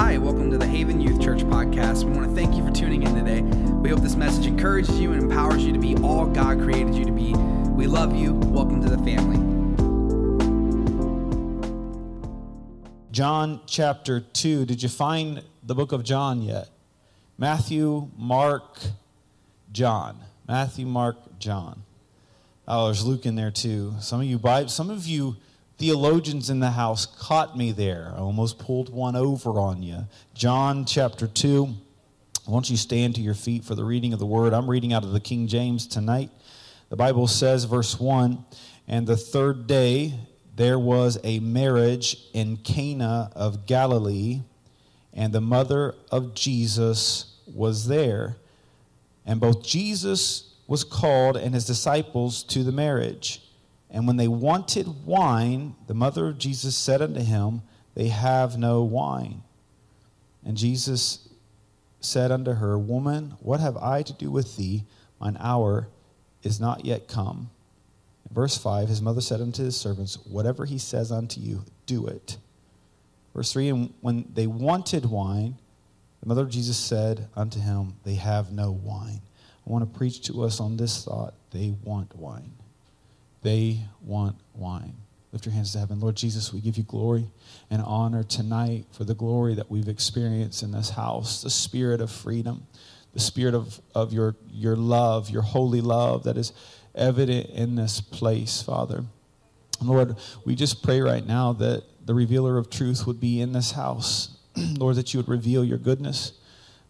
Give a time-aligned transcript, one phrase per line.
[0.00, 2.04] Hi, welcome to the Haven Youth Church podcast.
[2.04, 3.42] We want to thank you for tuning in today.
[3.42, 7.04] We hope this message encourages you and empowers you to be all God created you
[7.04, 7.34] to be.
[7.72, 8.34] We love you.
[8.34, 9.38] Welcome to the family.
[13.10, 14.66] John chapter 2.
[14.66, 16.68] Did you find the book of John yet?
[17.36, 18.78] Matthew, Mark,
[19.72, 20.20] John.
[20.46, 21.82] Matthew, Mark, John.
[22.68, 23.94] Oh, there's Luke in there too.
[24.00, 25.36] Some of you Bible, some of you
[25.78, 28.12] theologians in the house caught me there.
[28.14, 30.06] I almost pulled one over on you.
[30.34, 31.68] John chapter 2.
[32.46, 34.52] I want you stand to your feet for the reading of the word.
[34.52, 36.30] I'm reading out of the King James tonight.
[36.88, 38.44] The Bible says, verse 1
[38.88, 40.14] And the third day
[40.56, 44.42] there was a marriage in Cana of Galilee,
[45.14, 48.36] and the mother of Jesus was there.
[49.24, 53.42] And both Jesus was called and his disciples to the marriage.
[53.90, 57.62] And when they wanted wine, the mother of Jesus said unto him,
[57.94, 59.42] They have no wine.
[60.44, 61.28] And Jesus
[62.00, 64.84] said unto her, Woman, what have I to do with thee?
[65.20, 65.88] Mine hour
[66.42, 67.50] is not yet come.
[68.28, 72.06] In verse 5, his mother said unto his servants, Whatever he says unto you, do
[72.06, 72.36] it.
[73.34, 75.56] Verse 3, and when they wanted wine,
[76.20, 79.20] the mother of Jesus said unto him, They have no wine.
[79.66, 82.52] I want to preach to us on this thought they want wine.
[83.48, 84.92] They want wine.
[85.32, 86.00] Lift your hands to heaven.
[86.00, 87.30] Lord Jesus, we give you glory
[87.70, 92.10] and honor tonight for the glory that we've experienced in this house, the spirit of
[92.10, 92.66] freedom,
[93.14, 96.52] the spirit of, of your, your love, your holy love that is
[96.94, 99.02] evident in this place, Father.
[99.80, 103.72] Lord, we just pray right now that the revealer of truth would be in this
[103.72, 104.36] house.
[104.56, 106.34] Lord, that you would reveal your goodness,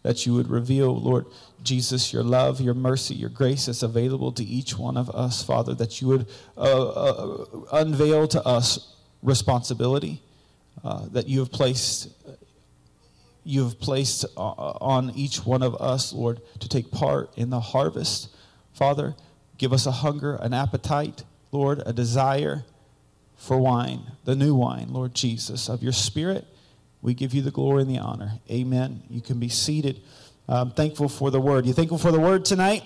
[0.02, 1.26] that you would reveal, Lord
[1.62, 5.74] Jesus, your love, your mercy, your grace is available to each one of us, Father,
[5.74, 10.22] that you would uh, uh, unveil to us responsibility
[10.84, 12.08] uh, that you have placed.
[13.44, 17.60] You have placed uh, on each one of us, Lord, to take part in the
[17.60, 18.28] harvest.
[18.74, 19.16] Father,
[19.56, 22.64] give us a hunger, an appetite, Lord, a desire
[23.36, 26.46] for wine, the new wine, Lord Jesus, of your Spirit.
[27.02, 28.32] We give you the glory and the honor.
[28.50, 29.02] Amen.
[29.08, 30.00] You can be seated.
[30.48, 31.66] I'm thankful for the word.
[31.66, 32.82] You thankful for the word tonight?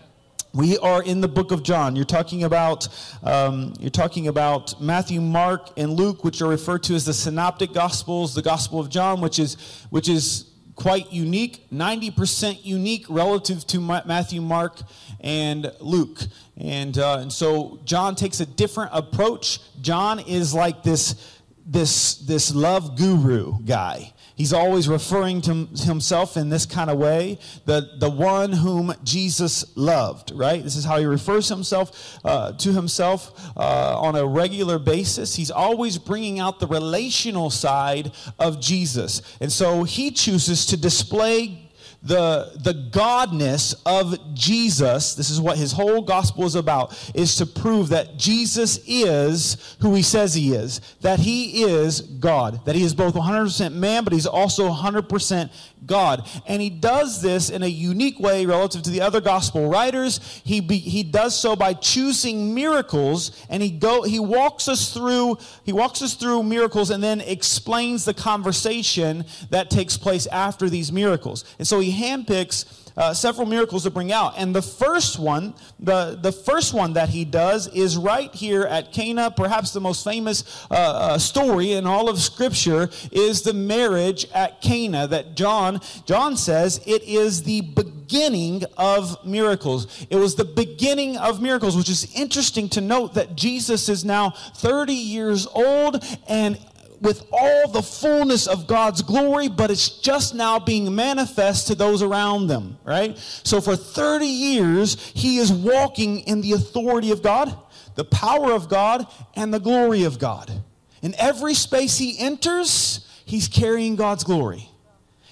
[0.54, 1.96] we are in the book of John.
[1.96, 2.88] You're talking about
[3.22, 7.72] um, you're talking about Matthew, Mark, and Luke, which are referred to as the synoptic
[7.72, 8.34] gospels.
[8.34, 9.56] The Gospel of John, which is
[9.90, 10.50] which is
[10.80, 14.80] quite unique, 90% unique relative to Matthew, Mark,
[15.20, 16.20] and Luke.
[16.56, 19.60] And, uh, and so John takes a different approach.
[19.82, 24.12] John is like this, this, this love guru guy.
[24.40, 29.76] He's always referring to himself in this kind of way the, the one whom Jesus
[29.76, 30.62] loved, right?
[30.62, 35.36] This is how he refers himself uh, to himself uh, on a regular basis.
[35.36, 39.20] He's always bringing out the relational side of Jesus.
[39.42, 41.59] And so he chooses to display
[42.02, 47.46] the, the godness of Jesus, this is what his whole gospel is about, is to
[47.46, 52.84] prove that Jesus is who he says he is, that he is God, that he
[52.84, 55.50] is both 100% man, but he's also 100%
[55.90, 56.26] God.
[56.46, 60.20] And he does this in a unique way relative to the other gospel writers.
[60.44, 65.36] He, be, he does so by choosing miracles, and he, go, he walks us through,
[65.64, 70.92] he walks us through miracles and then explains the conversation that takes place after these
[70.92, 71.44] miracles.
[71.58, 72.64] And so he handpicks
[72.96, 74.34] uh, several miracles to bring out.
[74.36, 78.92] And the first one, the, the first one that he does is right here at
[78.92, 84.26] Cana, perhaps the most famous uh, uh, story in all of Scripture is the marriage
[84.34, 90.06] at Cana that John, John says it is the beginning of miracles.
[90.10, 94.30] It was the beginning of miracles, which is interesting to note that Jesus is now
[94.30, 96.58] 30 years old and
[97.00, 102.02] with all the fullness of God's glory, but it's just now being manifest to those
[102.02, 103.16] around them, right?
[103.18, 107.56] So for 30 years, he is walking in the authority of God,
[107.94, 110.52] the power of God, and the glory of God.
[111.02, 114.69] In every space he enters, he's carrying God's glory.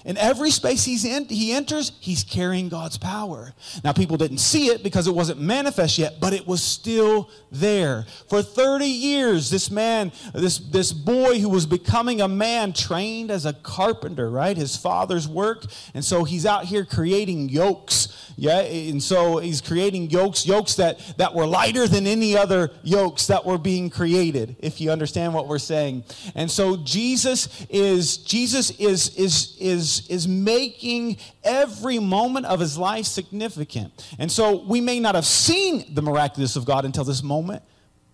[0.05, 3.53] In every space he's in, he enters, he's carrying God's power.
[3.83, 8.05] Now, people didn't see it because it wasn't manifest yet, but it was still there.
[8.29, 13.45] For 30 years, this man, this, this boy who was becoming a man, trained as
[13.45, 14.55] a carpenter, right?
[14.55, 15.65] His father's work.
[15.93, 20.99] And so he's out here creating yokes yeah, and so he's creating yokes, yokes that,
[21.17, 25.49] that were lighter than any other yokes that were being created, if you understand what
[25.49, 26.05] we're saying.
[26.35, 33.05] And so Jesus is Jesus is is is is making every moment of his life
[33.05, 33.91] significant.
[34.17, 37.61] And so we may not have seen the miraculous of God until this moment,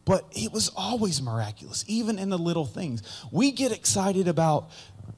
[0.06, 3.04] but it was always miraculous, even in the little things.
[3.32, 4.72] We get excited about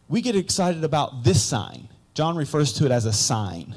[0.10, 1.88] we get excited about this sign.
[2.14, 3.76] John refers to it as a sign,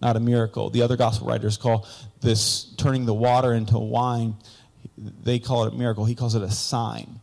[0.00, 0.70] not a miracle.
[0.70, 1.86] The other gospel writers call
[2.20, 4.36] this turning the water into wine,
[4.96, 6.04] they call it a miracle.
[6.04, 7.20] He calls it a sign.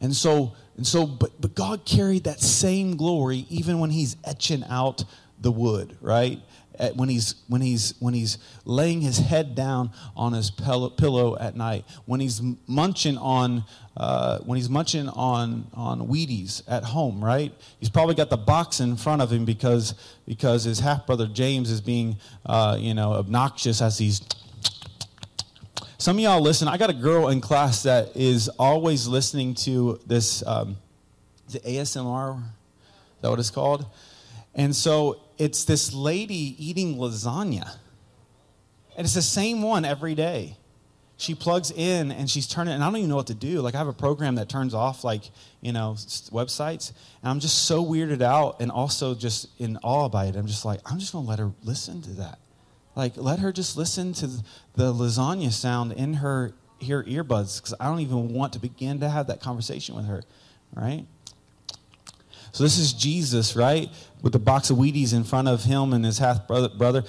[0.00, 4.64] And so, and so but, but God carried that same glory even when he's etching
[4.68, 5.04] out
[5.40, 6.40] the wood, right?
[6.78, 11.54] At, when he's when he's when he's laying his head down on his pillow at
[11.54, 13.64] night, when he's munching on
[13.96, 17.52] uh, when he's munching on on Wheaties at home, right?
[17.78, 19.94] He's probably got the box in front of him because
[20.26, 22.16] because his half brother James is being
[22.46, 24.20] uh, you know obnoxious as he's.
[25.98, 26.66] Some of y'all listen.
[26.66, 30.44] I got a girl in class that is always listening to this.
[30.46, 30.76] Um,
[31.52, 32.38] the ASMR.
[32.38, 32.42] Is
[33.20, 33.86] that what it's called?
[34.54, 37.76] And so it's this lady eating lasagna.
[38.96, 40.56] And it's the same one every day.
[41.22, 43.60] She plugs in and she's turning, and I don't even know what to do.
[43.60, 45.30] Like, I have a program that turns off, like,
[45.60, 45.92] you know,
[46.32, 46.92] websites.
[47.22, 50.34] And I'm just so weirded out and also just in awe by it.
[50.34, 52.40] I'm just like, I'm just going to let her listen to that.
[52.96, 54.26] Like, let her just listen to
[54.74, 56.54] the lasagna sound in her,
[56.88, 60.24] her earbuds because I don't even want to begin to have that conversation with her,
[60.74, 61.06] right?
[62.52, 63.88] So this is Jesus, right?
[64.20, 67.02] With the box of Wheaties in front of him and his half brother.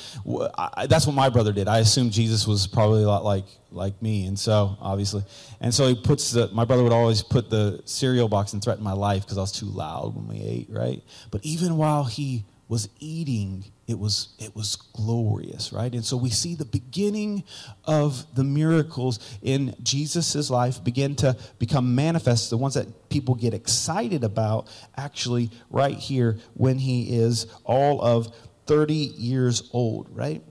[0.58, 1.68] I, that's what my brother did.
[1.68, 5.24] I assumed Jesus was probably a lot like like me, and so obviously,
[5.60, 6.48] and so he puts the.
[6.54, 9.52] My brother would always put the cereal box and threaten my life because I was
[9.52, 11.04] too loud when we ate, right?
[11.30, 15.94] But even while he was eating, it was, it was glorious, right?
[15.94, 17.44] And so we see the beginning
[17.84, 23.54] of the miracles in Jesus' life begin to become manifest, the ones that people get
[23.54, 28.34] excited about, actually, right here when he is all of
[28.68, 30.42] 30 years old, right?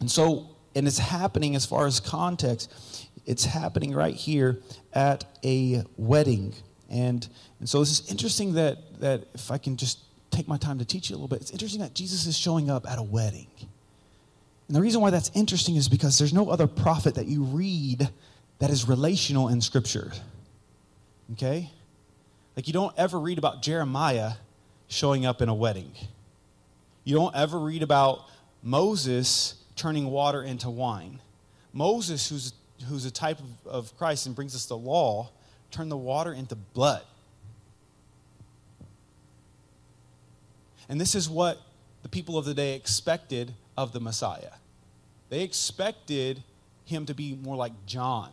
[0.00, 2.72] And so, and it's happening as far as context,
[3.24, 4.60] it's happening right here
[4.92, 6.54] at a wedding.
[6.90, 7.26] And,
[7.60, 10.00] and so this is interesting that, that if I can just
[10.36, 11.40] take my time to teach you a little bit.
[11.40, 13.46] It's interesting that Jesus is showing up at a wedding.
[14.68, 18.08] And the reason why that's interesting is because there's no other prophet that you read
[18.58, 20.12] that is relational in Scripture.
[21.32, 21.70] Okay?
[22.56, 24.32] Like, you don't ever read about Jeremiah
[24.88, 25.92] showing up in a wedding.
[27.04, 28.24] You don't ever read about
[28.62, 31.20] Moses turning water into wine.
[31.72, 32.52] Moses, who's,
[32.88, 35.30] who's a type of, of Christ and brings us the law,
[35.70, 37.02] turned the water into blood.
[40.88, 41.60] And this is what
[42.02, 44.52] the people of the day expected of the Messiah.
[45.28, 46.42] They expected
[46.84, 48.30] him to be more like John.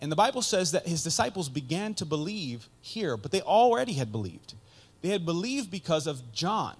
[0.00, 4.10] And the Bible says that his disciples began to believe here, but they already had
[4.12, 4.54] believed.
[5.02, 6.76] They had believed because of John,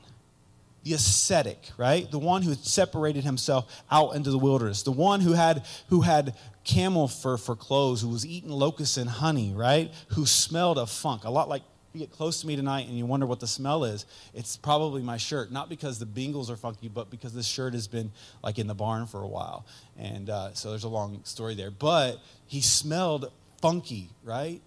[0.84, 2.10] the ascetic, right?
[2.10, 6.00] The one who had separated himself out into the wilderness, the one who had who
[6.02, 6.34] had
[6.64, 9.92] camel fur for clothes, who was eating locusts and honey, right?
[10.10, 13.04] Who smelled of funk, a lot like you get close to me tonight and you
[13.04, 15.50] wonder what the smell is, it's probably my shirt.
[15.50, 18.74] Not because the bingles are funky, but because this shirt has been like in the
[18.74, 19.66] barn for a while.
[19.98, 21.70] And uh, so there's a long story there.
[21.70, 24.60] But he smelled funky, right?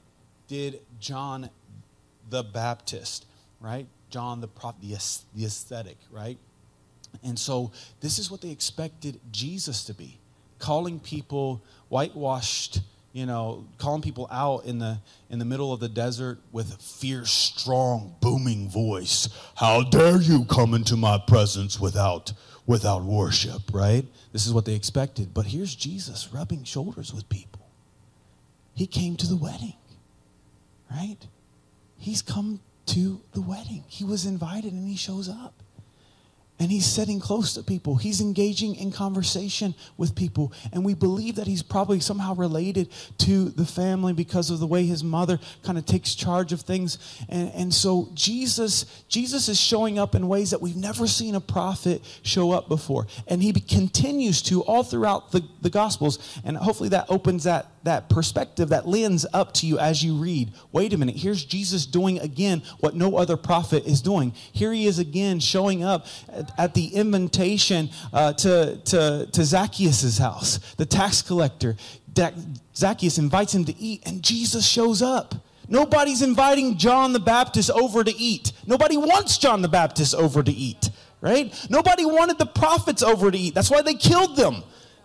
[0.48, 1.50] Did John
[2.30, 3.26] the Baptist,
[3.62, 3.88] right?
[4.10, 4.98] John the prophet, the,
[5.36, 6.38] the ascetic, right?
[7.24, 7.72] And so
[8.02, 10.20] this is what they expected Jesus to be
[10.60, 12.80] calling people whitewashed
[13.14, 15.00] you know, calling people out in the
[15.30, 19.30] in the middle of the desert with a fierce, strong, booming voice.
[19.56, 22.34] How dare you come into my presence without
[22.66, 24.06] without worship, right?
[24.32, 25.34] This is what they expected.
[25.34, 27.62] But here's Jesus rubbing shoulders with people.
[28.74, 29.76] He came to the wedding,
[30.90, 31.20] right?
[31.98, 33.84] He's come to the wedding.
[33.88, 35.63] He was invited and he shows up
[36.60, 37.96] and he's sitting close to people.
[37.96, 40.54] He's engaging in conversation with people.
[40.72, 44.86] And we believe that he's probably somehow related to the family because of the way
[44.86, 47.00] his mother kind of takes charge of things.
[47.28, 51.42] And, and so Jesus, Jesus is showing up in ways that we've never seen a
[51.42, 53.08] prophet show up before.
[53.28, 56.40] And he continues to all throughout the, the Gospels.
[56.46, 60.54] And hopefully that opens that, that perspective, that lens up to you as you read.
[60.72, 64.34] Wait a minute, here's Jesus doing again what no other prophet is doing.
[64.52, 66.06] Here he is again showing up
[66.58, 71.76] at the invitation uh, to, to, to Zacchaeus' house, the tax collector.
[72.76, 75.36] Zacchaeus invites him to eat, and Jesus shows up.
[75.68, 78.52] Nobody's inviting John the Baptist over to eat.
[78.68, 80.90] Nobody wants John the Baptist over to eat,
[81.22, 81.54] right?
[81.70, 83.56] Nobody wanted the prophets over to eat.
[83.56, 84.64] That's why they killed them.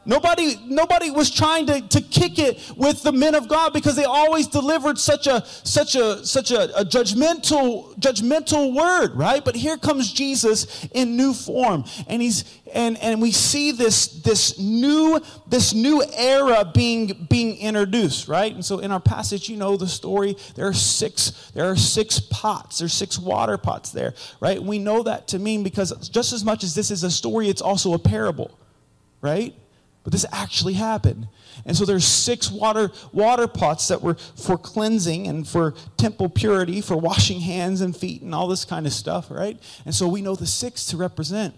[0.09, 4.05] Nobody, nobody was trying to, to kick it with the men of God because they
[4.05, 9.45] always delivered such a such a such a, a judgmental judgmental word, right?
[9.45, 14.59] But here comes Jesus in new form, and he's and and we see this this
[14.59, 18.55] new this new era being being introduced, right?
[18.55, 20.39] And so in our passage, you know the story.
[20.55, 22.79] There are six there are six pots.
[22.79, 24.63] There's six water pots there, right?
[24.63, 27.61] We know that to mean because just as much as this is a story, it's
[27.61, 28.59] also a parable,
[29.21, 29.55] right?
[30.09, 31.29] But this actually happened.
[31.67, 36.81] And so there's six water water pots that were for cleansing and for temple purity,
[36.81, 39.61] for washing hands and feet and all this kind of stuff, right?
[39.85, 41.57] And so we know the six to represent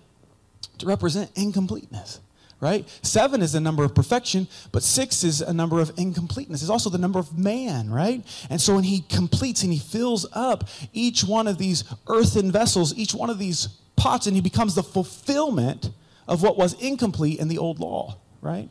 [0.79, 2.19] to represent incompleteness,
[2.59, 2.89] right?
[3.03, 6.61] Seven is the number of perfection, but six is a number of incompleteness.
[6.61, 8.27] It's also the number of man, right?
[8.51, 12.99] And so when he completes and he fills up each one of these earthen vessels,
[12.99, 15.91] each one of these pots, and he becomes the fulfillment
[16.27, 18.69] of what was incomplete in the old law right?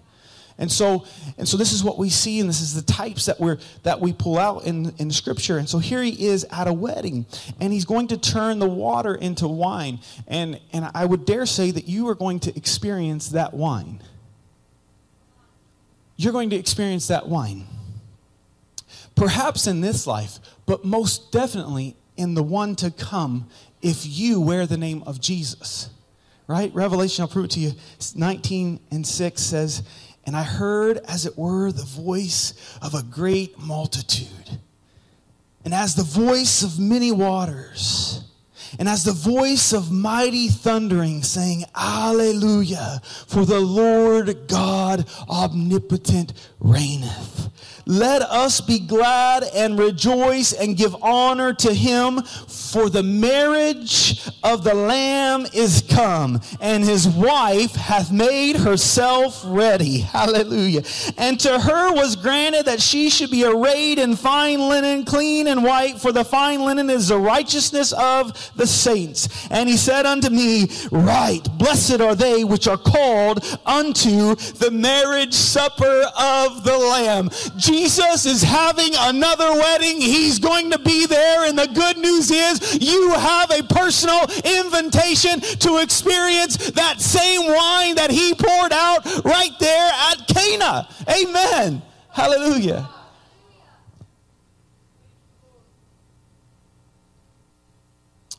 [0.59, 1.05] And so,
[1.37, 4.01] and so this is what we see, and this is the types that we're that
[4.01, 5.57] we pull out in, in scripture.
[5.57, 7.25] And so here he is at a wedding,
[7.61, 9.99] and he's going to turn the water into wine.
[10.27, 14.03] And and I would dare say that you are going to experience that wine.
[16.17, 17.65] You're going to experience that wine.
[19.15, 23.47] Perhaps in this life, but most definitely in the one to come
[23.81, 25.89] if you wear the name of Jesus
[26.49, 26.73] right?
[26.73, 27.73] Revelation, I'll prove it to you.
[28.15, 29.83] 19 and 6 says,
[30.25, 34.59] And I heard, as it were, the voice of a great multitude,
[35.63, 38.18] and as the voice of many waters,
[38.77, 47.49] and as the voice of mighty thundering, saying, Alleluia, for the Lord God omnipotent reigneth.
[47.89, 54.63] Let us be glad and rejoice and give honor to him, for the marriage of
[54.63, 59.97] the Lamb is come, and his wife hath made herself ready.
[60.19, 60.83] Hallelujah.
[61.17, 65.63] And to her was granted that she should be arrayed in fine linen, clean and
[65.63, 69.47] white, for the fine linen is the righteousness of the saints.
[69.49, 75.33] And he said unto me, Right, blessed are they which are called unto the marriage
[75.33, 77.29] supper of the Lamb.
[77.57, 79.99] Jesus is having another wedding.
[79.99, 81.47] He's going to be there.
[81.47, 87.95] And the good news is you have a personal invitation to experience that same wine
[87.95, 90.87] that he poured out right there at Cana.
[91.09, 91.81] Amen.
[92.11, 92.89] Hallelujah.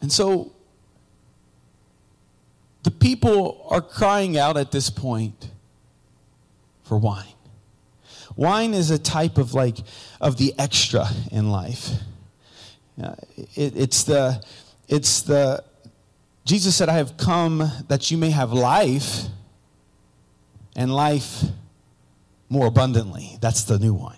[0.00, 0.52] And so
[2.83, 5.50] the people are crying out at this point
[6.85, 7.26] for wine.
[8.37, 9.78] Wine is a type of like
[10.21, 11.90] of the extra in life.
[13.02, 13.14] Uh,
[13.54, 14.42] it, it's the
[14.88, 15.62] it's the
[16.45, 19.25] Jesus said, "I have come that you may have life,
[20.75, 21.45] and life
[22.49, 24.16] more abundantly." That's the new wine.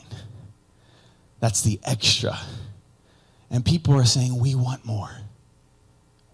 [1.41, 2.39] That's the extra.
[3.51, 5.11] And people are saying, "We want more.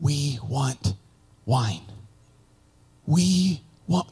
[0.01, 0.95] We want
[1.45, 1.83] wine.
[3.07, 3.63] We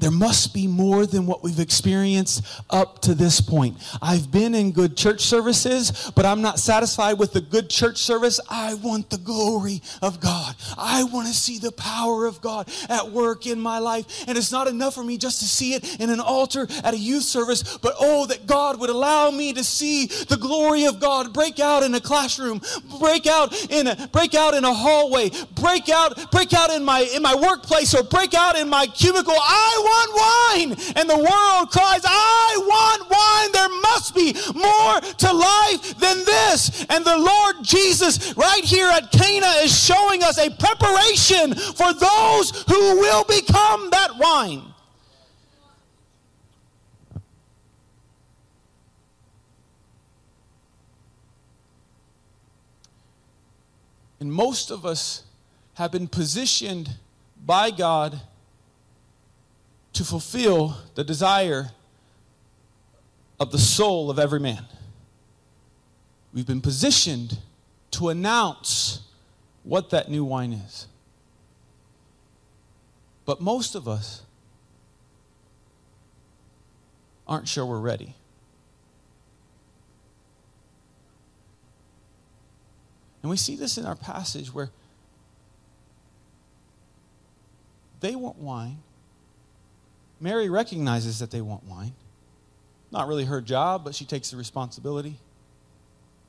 [0.01, 3.77] there must be more than what we've experienced up to this point.
[4.01, 8.41] I've been in good church services, but I'm not satisfied with the good church service.
[8.49, 10.55] I want the glory of God.
[10.79, 14.25] I want to see the power of God at work in my life.
[14.27, 16.99] And it's not enough for me just to see it in an altar at a
[16.99, 21.33] youth service, but oh, that God would allow me to see the glory of God
[21.33, 22.63] break out in a classroom,
[22.99, 27.01] break out in a break out in a hallway, break out, break out in my
[27.15, 29.35] in my workplace, or break out in my cubicle.
[29.37, 30.71] I I want wine.
[30.97, 33.51] And the world cries, I want wine.
[33.53, 36.87] There must be more to life than this.
[36.89, 42.65] And the Lord Jesus, right here at Cana, is showing us a preparation for those
[42.69, 44.63] who will become that wine.
[54.19, 55.25] And most of us
[55.75, 56.97] have been positioned
[57.45, 58.21] by God
[59.97, 61.71] to fulfill the desire
[63.41, 64.67] of the soul of every man.
[66.35, 67.39] We've been positioned
[67.93, 69.01] to announce
[69.65, 70.87] what that new wine is.
[73.25, 74.23] But most of us
[77.27, 78.15] aren't sure we're ready.
[83.23, 84.69] And we see this in our passage where
[88.01, 88.83] they want wine,
[90.21, 91.93] Mary recognizes that they want wine.
[92.91, 95.19] Not really her job, but she takes the responsibility.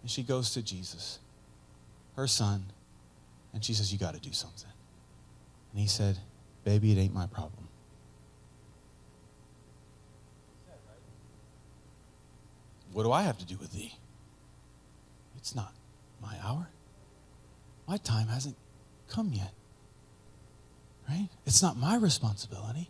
[0.01, 1.19] And she goes to Jesus,
[2.15, 2.65] her son,
[3.53, 4.69] and she says, You got to do something.
[5.71, 6.17] And he said,
[6.63, 7.67] Baby, it ain't my problem.
[12.97, 13.93] what do I have to do with thee?
[15.37, 15.71] It's not
[16.19, 16.67] my hour.
[17.87, 18.55] My time hasn't
[19.07, 19.53] come yet.
[21.07, 21.29] Right?
[21.45, 22.89] It's not my responsibility.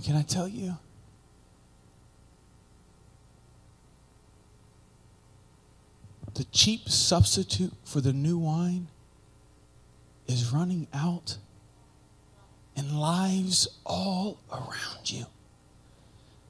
[0.00, 0.78] And can I tell you?
[6.32, 8.88] The cheap substitute for the new wine
[10.26, 11.36] is running out
[12.74, 15.26] and lives all around you.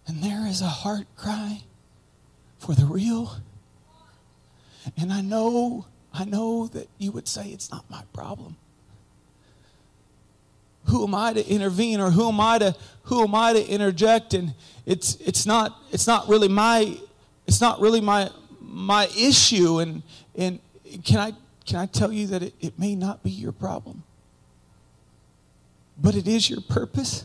[0.06, 1.64] And there is a heart cry
[2.60, 3.38] for the real.
[4.96, 8.58] And I know, I know that you would say it's not my problem.
[10.90, 14.34] Who am I to intervene or who am I to who am I to interject?
[14.34, 14.54] And
[14.86, 16.96] it's it's not it's not really my
[17.46, 18.30] it's not really my
[18.60, 19.78] my issue.
[19.78, 20.02] And
[20.36, 20.60] and
[21.04, 21.32] can I
[21.66, 24.02] can I tell you that it, it may not be your problem?
[25.96, 27.24] But it is your purpose.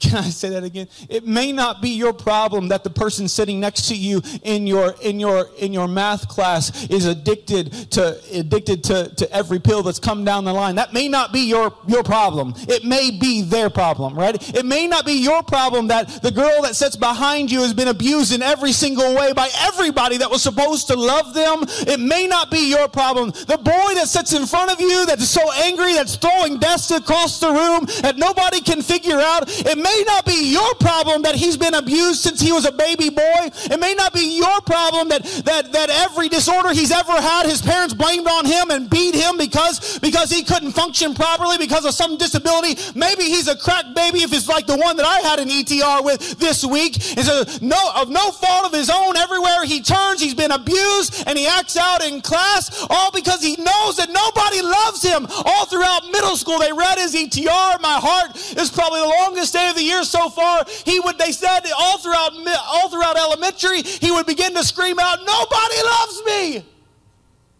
[0.10, 0.88] Can I say that again?
[1.10, 4.94] It may not be your problem that the person sitting next to you in your
[5.02, 9.98] in your in your math class is addicted to addicted to, to every pill that's
[9.98, 10.76] come down the line.
[10.76, 12.54] That may not be your your problem.
[12.60, 14.36] It may be their problem, right?
[14.56, 17.88] It may not be your problem that the girl that sits behind you has been
[17.88, 21.64] abused in every single way by everybody that was supposed to love them.
[21.86, 23.32] It may not be your problem.
[23.32, 27.38] The boy that sits in front of you that's so angry that's throwing desks across
[27.38, 29.44] the room that nobody can figure out.
[29.46, 32.72] It may may not be your problem that he's been abused since he was a
[32.72, 33.42] baby boy.
[33.70, 37.62] It may not be your problem that, that, that every disorder he's ever had, his
[37.62, 41.94] parents blamed on him and beat him because, because he couldn't function properly because of
[41.94, 42.80] some disability.
[42.94, 46.04] Maybe he's a crack baby if it's like the one that I had an ETR
[46.04, 46.98] with this week.
[47.18, 49.16] Is a no, of no fault of his own.
[49.16, 53.56] Everywhere he turns, he's been abused and he acts out in class, all because he
[53.56, 55.26] knows that nobody loves him.
[55.44, 57.80] All throughout middle school, they read his ETR.
[57.80, 61.18] My heart is probably the longest day of the the years so far, he would,
[61.18, 62.32] they said all throughout,
[62.68, 66.66] all throughout elementary, he would begin to scream out, Nobody loves me.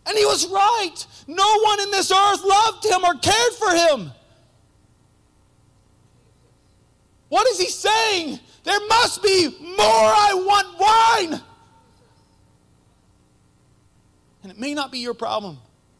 [0.06, 1.06] And he was right.
[1.26, 4.12] No one in this earth loved him or cared for him.
[7.28, 8.40] What is he saying?
[8.64, 9.78] There must be more.
[9.78, 11.40] I want wine.
[14.42, 15.59] And it may not be your problem,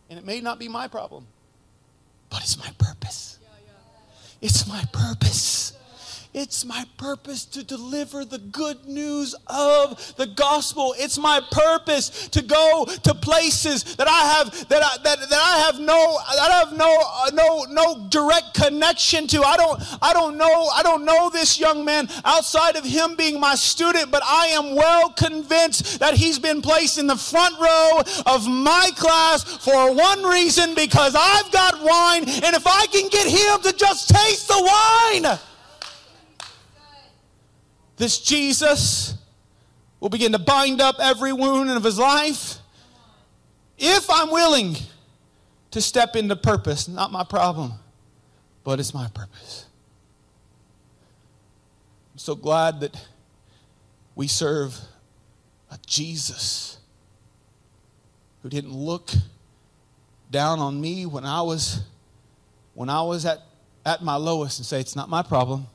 [0.09, 1.27] and it may not be my problem,
[2.31, 3.39] but it's my purpose.
[4.41, 5.70] It's my purpose.
[6.33, 10.95] It's my purpose to deliver the good news of the gospel.
[10.97, 15.59] It's my purpose to go to places that I have that I, that, that I
[15.67, 19.43] have no that I have no uh, no no direct connection to.
[19.43, 23.41] I don't I don't know I don't know this young man outside of him being
[23.41, 28.03] my student, but I am well convinced that he's been placed in the front row
[28.27, 33.27] of my class for one reason because I've got wine, and if I can get
[33.27, 35.41] him to just taste the wine
[38.01, 39.15] this Jesus
[40.01, 42.57] will begin to bind up every wound of his life.
[43.77, 44.75] If I'm willing
[45.71, 47.75] to step into purpose, not my problem,
[48.65, 49.67] but it's my purpose.
[52.15, 53.07] I'm so glad that
[54.15, 54.81] we serve
[55.71, 56.79] a Jesus
[58.43, 59.11] who didn't look
[60.31, 61.83] down on me when I was
[62.73, 63.41] when I was at,
[63.85, 65.67] at my lowest and say, It's not my problem.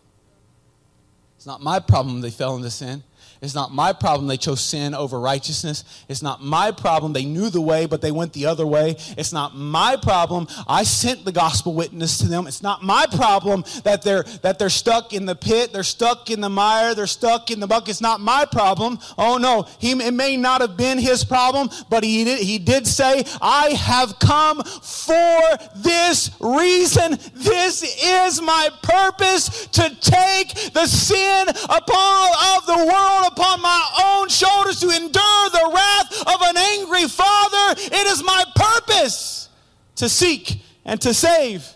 [1.45, 3.03] It's not my problem they fell into sin.
[3.45, 5.83] It's not my problem they chose sin over righteousness.
[6.09, 8.95] It's not my problem they knew the way, but they went the other way.
[9.17, 12.47] It's not my problem I sent the gospel witness to them.
[12.47, 16.41] It's not my problem that they're, that they're stuck in the pit, they're stuck in
[16.41, 17.89] the mire, they're stuck in the bucket.
[17.89, 18.99] It's not my problem.
[19.17, 22.87] Oh no, he, it may not have been his problem, but he did, he did
[22.87, 25.41] say, I have come for
[25.75, 27.17] this reason.
[27.35, 34.29] This is my purpose to take the sin upon of the world upon my own
[34.29, 37.81] shoulders to endure the wrath of an angry father.
[37.81, 39.49] It is my purpose
[39.97, 41.67] to seek and to save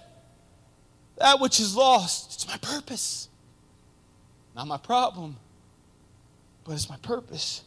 [1.17, 2.33] that which is lost.
[2.33, 3.27] It's my purpose.
[4.55, 5.35] Not my problem,
[6.63, 7.63] but it's my purpose.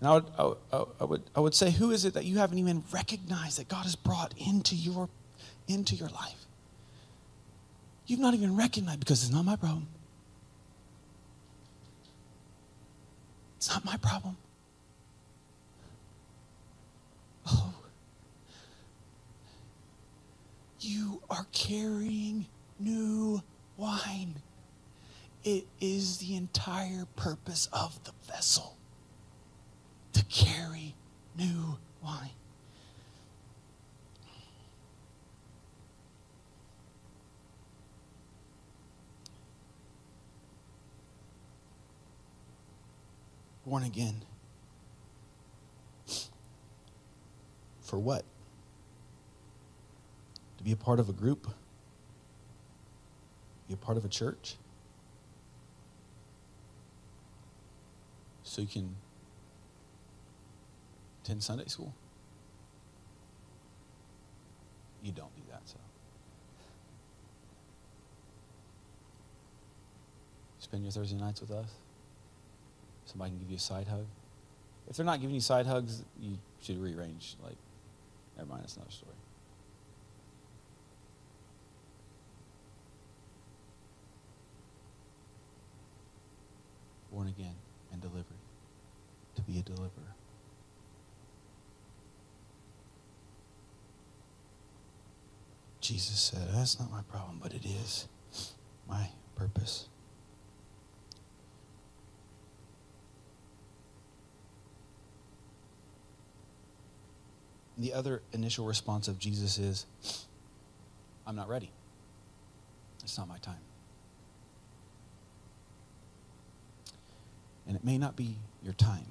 [0.00, 2.58] And I would, I, I, would, I would say, who is it that you haven't
[2.58, 5.08] even recognized that God has brought into your,
[5.66, 6.46] into your life?
[8.06, 9.88] You've not even recognized because it's not my problem.
[13.56, 14.36] It's not my problem.
[17.50, 17.74] Oh,
[20.80, 22.46] you are carrying
[22.78, 23.42] new
[23.76, 24.36] wine.
[25.44, 28.77] it is the entire purpose of the vessel
[30.12, 30.94] to carry
[31.36, 32.30] new wine.
[43.66, 44.22] Born again.
[47.82, 48.24] For what?
[50.58, 51.46] To be a part of a group?
[53.66, 54.56] Be a part of a church?
[58.42, 58.94] So you can
[61.28, 61.94] attend Sunday school?
[65.02, 65.76] You don't do that, so.
[70.58, 71.70] Spend your Thursday nights with us?
[73.04, 74.06] Somebody can give you a side hug?
[74.88, 77.36] If they're not giving you side hugs, you should rearrange.
[77.42, 77.56] Like,
[78.36, 79.12] never mind, it's another story.
[87.12, 87.54] Born again
[87.92, 88.24] and delivered.
[89.36, 90.17] To be a deliverer.
[95.88, 98.08] Jesus said, That's not my problem, but it is
[98.86, 99.88] my purpose.
[107.78, 109.86] The other initial response of Jesus is,
[111.26, 111.70] I'm not ready.
[113.02, 113.54] It's not my time.
[117.66, 119.06] And it may not be your time.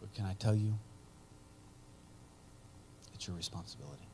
[0.00, 0.74] But can I tell you?
[3.14, 4.05] It's your responsibility.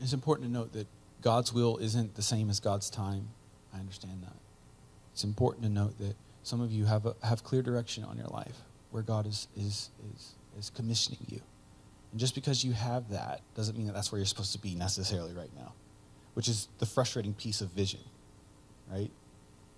[0.00, 0.86] It's important to note that
[1.22, 3.28] God's will isn't the same as God's time.
[3.74, 4.36] I understand that.
[5.12, 8.28] It's important to note that some of you have, a, have clear direction on your
[8.28, 8.56] life
[8.90, 11.40] where God is, is, is, is commissioning you.
[12.12, 14.74] And just because you have that doesn't mean that that's where you're supposed to be
[14.74, 15.74] necessarily right now,
[16.34, 18.00] which is the frustrating piece of vision,
[18.90, 19.10] right?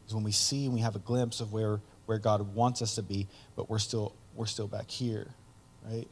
[0.06, 2.94] Is when we see and we have a glimpse of where, where God wants us
[2.96, 5.26] to be, but we're still, we're still back here,
[5.90, 6.06] right?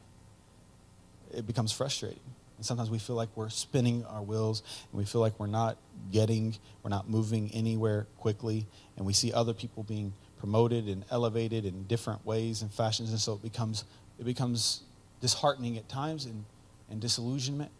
[1.33, 2.19] It becomes frustrating.
[2.59, 5.77] And sometimes we feel like we're spinning our wheels and we feel like we're not
[6.11, 8.67] getting, we're not moving anywhere quickly.
[8.97, 13.11] And we see other people being promoted and elevated in different ways and fashions.
[13.11, 13.85] And so it becomes,
[14.19, 14.81] it becomes
[15.21, 16.43] disheartening at times and,
[16.89, 17.71] and disillusionment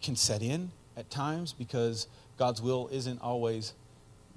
[0.00, 2.06] can set in at times because
[2.38, 3.74] God's will isn't always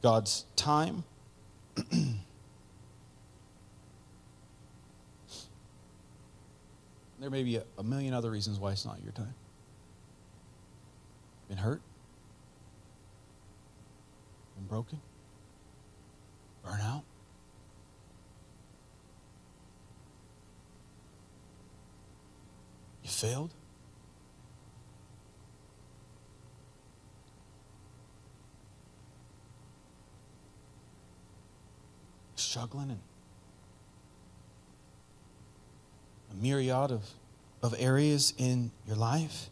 [0.01, 1.05] God's time.
[7.21, 9.33] there may be a, a million other reasons why it's not your time.
[11.47, 11.81] Been hurt?
[14.55, 14.99] Been broken?
[16.63, 17.03] Burn out?
[23.03, 23.53] You failed?
[32.35, 32.99] Struggling and
[36.31, 37.03] a myriad of,
[37.61, 39.49] of areas in your life?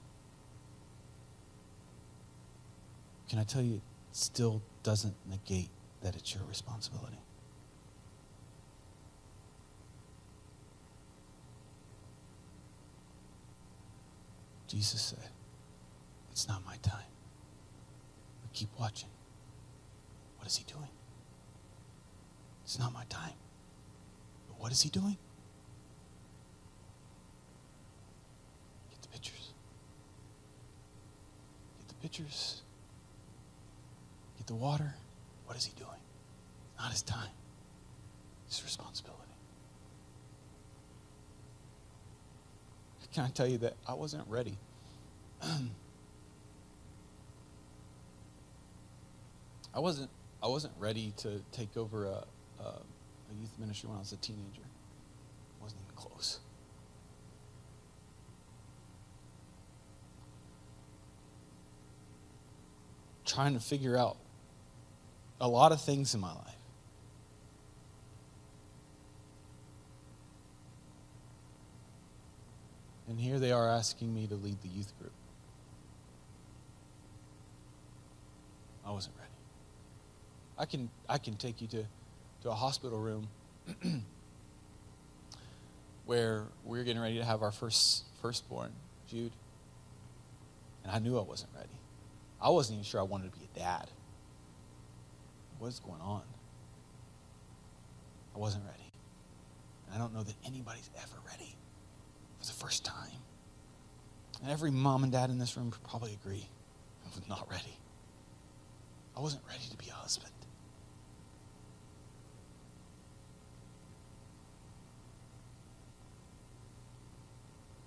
[3.33, 5.69] Can I tell you, it still doesn't negate
[6.03, 7.17] that it's your responsibility.
[14.67, 15.31] Jesus said,
[16.31, 17.09] It's not my time.
[18.43, 19.09] But keep watching.
[20.37, 20.89] What is he doing?
[22.63, 23.33] It's not my time.
[24.47, 25.17] But what is he doing?
[28.91, 29.53] Get the pictures.
[31.79, 32.62] Get the pictures.
[34.43, 34.93] Get the water.
[35.45, 36.01] What is he doing?
[36.77, 37.29] Not his time.
[38.45, 39.21] It's his responsibility.
[43.13, 44.57] Can I tell you that I wasn't ready?
[49.73, 50.09] I wasn't
[50.41, 52.25] I wasn't ready to take over a,
[52.59, 54.59] a, a youth ministry when I was a teenager.
[54.61, 56.41] I wasn't even close.
[63.25, 64.17] Trying to figure out
[65.39, 66.53] a lot of things in my life.
[73.07, 75.11] And here they are asking me to lead the youth group.
[78.85, 79.29] I wasn't ready.
[80.57, 81.85] I can, I can take you to,
[82.43, 83.27] to a hospital room
[86.05, 88.71] where we're getting ready to have our first firstborn,
[89.07, 89.31] Jude.
[90.83, 91.69] And I knew I wasn't ready.
[92.41, 93.89] I wasn't even sure I wanted to be a dad.
[95.63, 96.23] What's going on?
[98.35, 98.91] I wasn't ready.
[99.95, 101.55] I don't know that anybody's ever ready
[102.37, 103.21] for the first time.
[104.41, 106.45] And every mom and dad in this room could probably agree
[107.05, 107.77] I was not ready.
[109.15, 110.33] I wasn't ready to be a husband.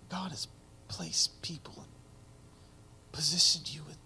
[0.08, 0.48] God has
[0.88, 1.92] placed people and
[3.12, 3.98] positioned you with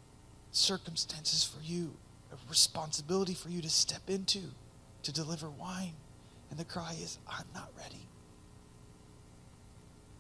[0.51, 1.95] circumstances for you,
[2.49, 4.41] responsibility for you to step into,
[5.03, 5.95] to deliver wine.
[6.51, 8.07] And the cry is, I'm not ready.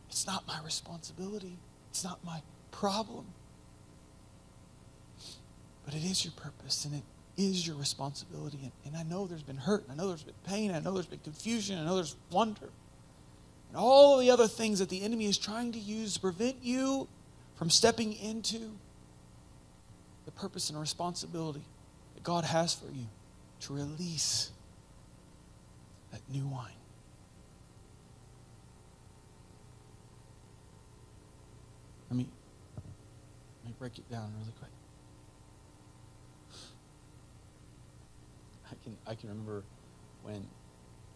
[0.08, 1.56] It's not my responsibility.
[1.90, 3.26] It's not my problem.
[5.84, 7.02] But it is your purpose and it
[7.36, 8.58] is your responsibility.
[8.62, 9.84] And, and I know there's been hurt.
[9.90, 10.72] I know there's been pain.
[10.72, 11.78] I know there's been confusion.
[11.78, 12.70] I know there's wonder.
[13.68, 17.08] And all the other things that the enemy is trying to use to prevent you
[17.54, 18.72] from stepping into
[20.24, 21.62] the purpose and responsibility
[22.20, 23.06] that God has for you
[23.60, 24.50] to release
[26.12, 26.72] that new wine.
[32.10, 32.26] Let me,
[33.62, 34.70] let me break it down really quick.
[38.66, 39.62] I can, I can remember
[40.22, 40.46] when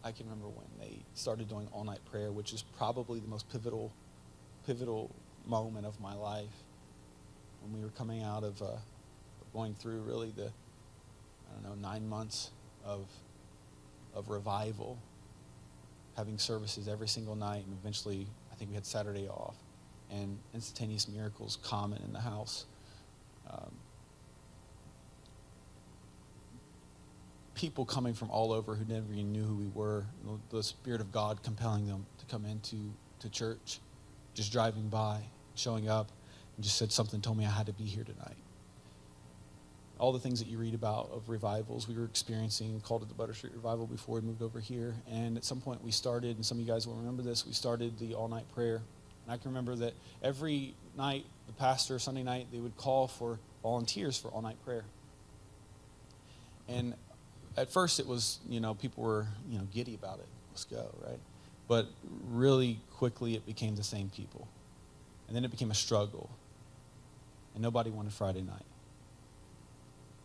[0.05, 3.51] I can remember when they started doing all night prayer, which is probably the most
[3.51, 3.91] pivotal,
[4.67, 5.11] pivotal
[5.47, 6.53] moment of my life.
[7.63, 8.77] When we were coming out of uh,
[9.55, 10.53] going through really the,
[11.55, 12.51] I don't know, nine months
[12.85, 13.07] of,
[14.15, 14.99] of revival,
[16.17, 19.57] having services every single night, and eventually I think we had Saturday off,
[20.11, 22.67] and instantaneous miracles common in the house.
[23.51, 23.73] Um,
[27.55, 30.05] people coming from all over who never even knew who we were,
[30.51, 32.77] the Spirit of God compelling them to come into
[33.21, 33.81] to church,
[34.35, 35.23] just driving by,
[35.55, 36.11] showing up,
[36.57, 38.37] and just said something, told me I had to be here tonight.
[39.99, 43.15] All the things that you read about of revivals, we were experiencing, called it the
[43.15, 44.95] Butter Street Revival before we moved over here.
[45.11, 47.53] And at some point we started, and some of you guys will remember this, we
[47.53, 48.83] started the all night prayer.
[49.25, 53.39] And I can remember that every night, the pastor, Sunday night, they would call for
[53.63, 54.85] volunteers for all night prayer.
[56.69, 56.95] And
[57.57, 60.27] at first it was, you know, people were, you know, giddy about it.
[60.51, 61.21] Let's go, right?
[61.69, 61.87] But
[62.29, 64.49] really quickly it became the same people.
[65.29, 66.31] And then it became a struggle.
[67.55, 68.67] And nobody wanted Friday night.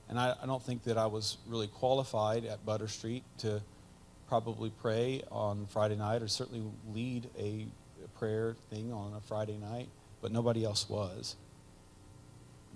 [0.09, 3.61] And I, I don't think that I was really qualified at Butter Street to
[4.27, 7.67] probably pray on Friday night or certainly lead a,
[8.15, 9.87] prayer thing on a Friday night,
[10.21, 11.37] but nobody else was.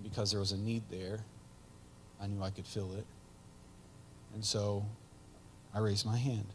[0.01, 1.19] because there was a need there,
[2.21, 3.05] I knew I could fill it.
[4.33, 4.85] And so
[5.73, 6.45] I raised my hand.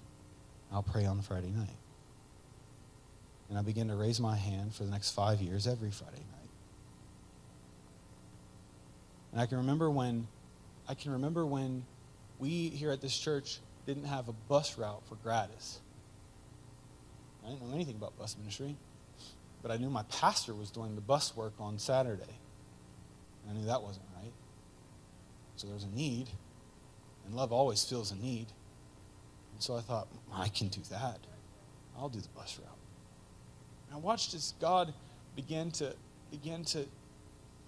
[0.73, 1.77] I'll pray on Friday night.
[3.49, 6.51] And I began to raise my hand for the next five years every Friday night.
[9.33, 10.27] And I can remember when
[10.88, 11.85] I can remember when
[12.38, 15.81] we here at this church didn't have a bus route for gratis.
[17.44, 18.74] I didn't know anything about bus ministry,
[19.62, 22.38] but I knew my pastor was doing the bus work on Saturday.
[23.42, 24.33] and I knew that wasn't right.
[25.57, 26.29] So there was a need,
[27.27, 28.46] and love always fills a need.
[29.53, 31.18] And so I thought, I can do that.
[31.98, 32.79] I'll do the bus route.
[33.88, 34.94] And I watched as God
[35.37, 35.94] began to
[36.31, 36.87] begin to,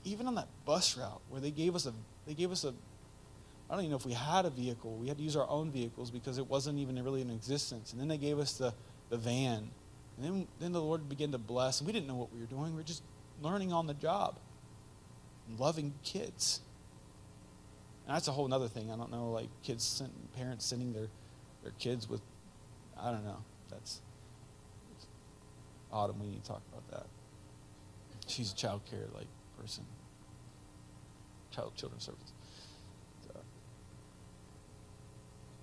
[0.04, 1.92] even on that bus route where they gave us a
[2.26, 2.74] they gave us a
[3.70, 4.96] I don't even know if we had a vehicle.
[4.96, 7.92] We had to use our own vehicles because it wasn't even really in existence.
[7.92, 8.74] And then they gave us the,
[9.10, 9.70] the van.
[10.16, 11.80] And then, then the Lord began to bless.
[11.80, 12.72] And we didn't know what we were doing.
[12.72, 13.04] We were just
[13.40, 14.38] learning on the job
[15.58, 16.60] loving kids.
[18.06, 18.90] And that's a whole other thing.
[18.90, 20.02] I don't know, like kids,
[20.36, 21.08] parents sending their,
[21.62, 22.20] their kids with,
[22.98, 23.38] I don't know.
[23.70, 24.00] That's,
[25.92, 27.06] Autumn, we need to talk about that.
[28.26, 29.26] She's a child care like
[29.60, 29.84] person,
[31.50, 32.32] child children services.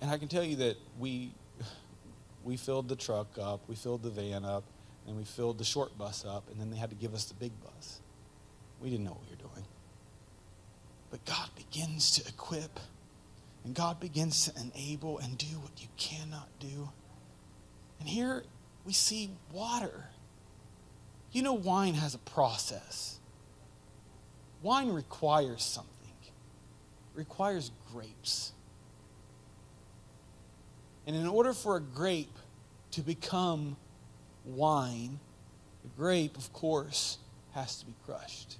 [0.00, 1.32] And I can tell you that we,
[2.44, 4.64] we filled the truck up, we filled the van up,
[5.06, 7.34] and we filled the short bus up, and then they had to give us the
[7.34, 8.00] big bus.
[8.80, 9.66] We didn't know what we were doing.
[11.10, 12.78] But God begins to equip,
[13.64, 16.90] and God begins to enable and do what you cannot do.
[17.98, 18.44] And here
[18.84, 20.04] we see water.
[21.32, 23.18] You know, wine has a process.
[24.62, 26.12] Wine requires something.
[26.22, 26.32] It
[27.14, 28.52] requires grapes.
[31.08, 32.36] And in order for a grape
[32.90, 33.78] to become
[34.44, 35.18] wine,
[35.82, 37.16] the grape, of course,
[37.54, 38.58] has to be crushed.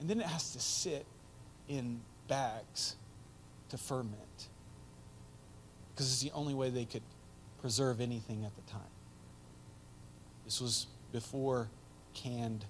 [0.00, 1.04] And then it has to sit
[1.68, 2.96] in bags
[3.68, 4.48] to ferment.
[5.92, 7.02] Because it's the only way they could
[7.60, 8.80] preserve anything at the time.
[10.46, 11.68] This was before
[12.14, 12.64] canned.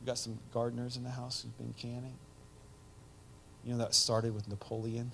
[0.00, 2.18] We've got some gardeners in the house who've been canning.
[3.64, 5.12] You know, that started with Napoleon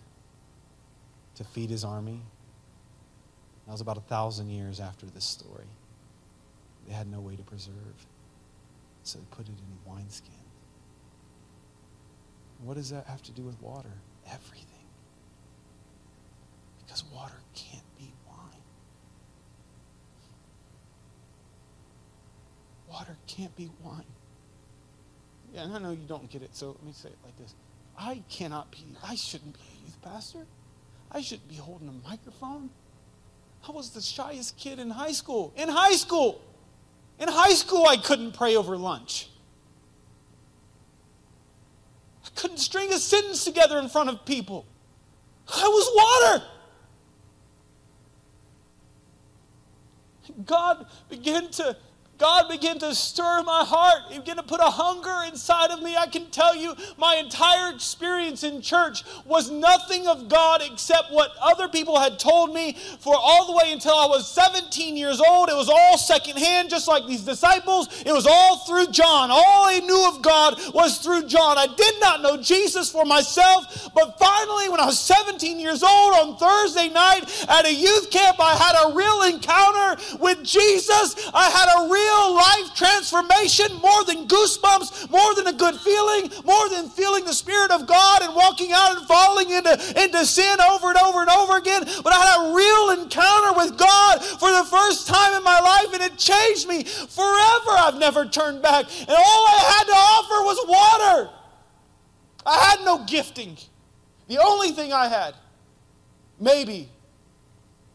[1.36, 2.20] to feed his army.
[3.66, 5.66] That was about a thousand years after this story.
[6.86, 8.06] They had no way to preserve.
[9.02, 10.32] So they put it in wineskin.
[12.62, 13.92] What does that have to do with water?
[14.26, 14.68] Everything.
[16.84, 18.62] Because water can't be wine.
[22.90, 24.04] Water can't be wine.
[25.52, 27.54] Yeah, and I know you don't get it, so let me say it like this.
[27.98, 30.46] I cannot be, I shouldn't be a youth pastor.
[31.10, 32.70] I shouldn't be holding a microphone.
[33.66, 35.52] I was the shyest kid in high school.
[35.56, 36.40] In high school!
[37.18, 39.28] In high school, I couldn't pray over lunch.
[42.24, 44.66] I couldn't string a sentence together in front of people.
[45.48, 46.44] I was water.
[50.44, 51.76] God began to
[52.18, 54.02] God began to stir my heart.
[54.10, 55.96] He began to put a hunger inside of me.
[55.96, 61.32] I can tell you, my entire experience in church was nothing of God except what
[61.42, 65.48] other people had told me for all the way until I was 17 years old.
[65.48, 67.88] It was all secondhand, just like these disciples.
[68.06, 69.30] It was all through John.
[69.32, 71.58] All I knew of God was through John.
[71.58, 76.14] I did not know Jesus for myself, but finally, when I was 17 years old
[76.14, 81.30] on Thursday night at a youth camp, I had a real encounter with Jesus.
[81.34, 86.30] I had a real real life transformation, more than goosebumps, more than a good feeling,
[86.44, 90.60] more than feeling the Spirit of God and walking out and falling into, into sin
[90.60, 91.82] over and over and over again.
[92.02, 95.94] But I had a real encounter with God for the first time in my life,
[95.94, 97.70] and it changed me forever.
[97.70, 98.86] I've never turned back.
[99.00, 101.30] And all I had to offer was water.
[102.46, 103.56] I had no gifting.
[104.28, 105.34] The only thing I had,
[106.38, 106.88] maybe,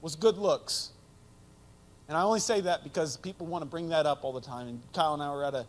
[0.02, 0.89] was good looks.
[2.10, 4.68] And I only say that because people want to bring that up all the time.
[4.68, 5.60] And Kyle and I were at a,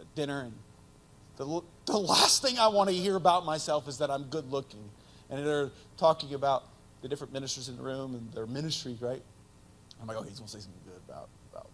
[0.00, 0.52] a dinner, and
[1.36, 4.82] the, the last thing I want to hear about myself is that I'm good looking.
[5.30, 6.64] And they're talking about
[7.02, 9.22] the different ministers in the room and their ministry, right?
[10.00, 11.68] I'm like, oh, he's going to say something good about, about.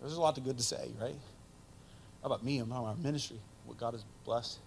[0.00, 1.14] There's a lot of good to say, right?
[2.22, 4.58] How about me and our ministry, what God has blessed?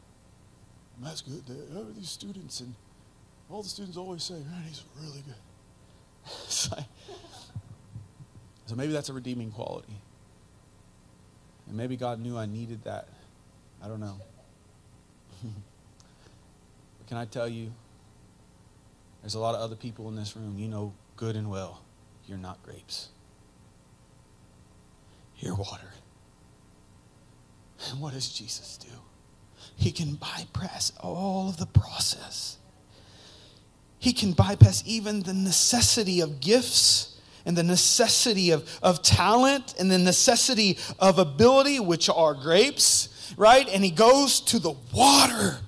[0.97, 1.43] And that's good.
[1.95, 2.59] These students?
[2.59, 2.75] And
[3.49, 5.35] all the students always say, man, he's really good.
[6.45, 6.85] it's like,
[8.65, 9.95] so maybe that's a redeeming quality.
[11.67, 13.07] And maybe God knew I needed that.
[13.83, 14.17] I don't know.
[15.43, 17.71] but can I tell you,
[19.21, 21.81] there's a lot of other people in this room, you know good and well,
[22.25, 23.09] you're not grapes.
[25.37, 25.93] You're water.
[27.89, 28.89] And what does Jesus do?
[29.75, 32.57] He can bypass all of the process.
[33.99, 37.12] He can bypass even the necessity of gifts
[37.45, 43.67] and the necessity of, of talent and the necessity of ability, which are grapes, right?
[43.69, 45.59] And he goes to the water.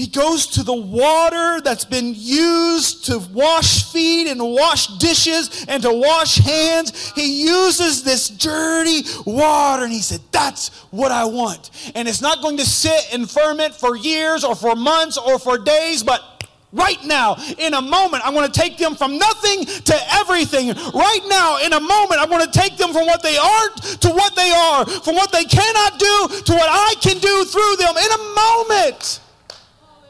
[0.00, 5.82] He goes to the water that's been used to wash feet and wash dishes and
[5.82, 7.12] to wash hands.
[7.12, 11.70] He uses this dirty water and he said, That's what I want.
[11.94, 15.58] And it's not going to sit and ferment for years or for months or for
[15.58, 16.39] days, but
[16.72, 20.68] Right now, in a moment, I want to take them from nothing to everything.
[20.68, 24.10] Right now, in a moment, I want to take them from what they aren't to
[24.10, 27.96] what they are, from what they cannot do to what I can do through them.
[27.96, 29.20] In a moment,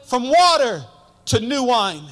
[0.05, 0.83] from water
[1.25, 2.03] to new wine.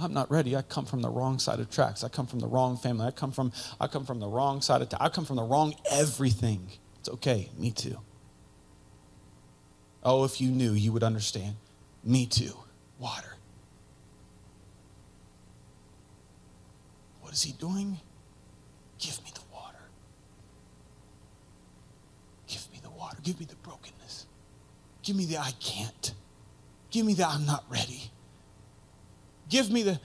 [0.00, 0.56] I'm not ready.
[0.56, 2.02] I come from the wrong side of tracks.
[2.02, 3.06] I come from the wrong family.
[3.06, 5.42] I come from I come from the wrong side of t- I come from the
[5.42, 6.68] wrong everything.
[6.98, 7.50] It's okay.
[7.58, 7.98] Me too.
[10.02, 11.56] Oh, if you knew, you would understand.
[12.02, 12.54] Me too.
[12.98, 13.36] Water.
[17.20, 18.00] What is he doing?
[18.98, 19.78] Give me the water.
[22.46, 23.18] Give me the water.
[23.22, 24.26] Give me the brokenness.
[25.02, 26.14] Give me the I can't.
[26.90, 28.10] Give me the I'm not ready
[29.50, 30.00] give me the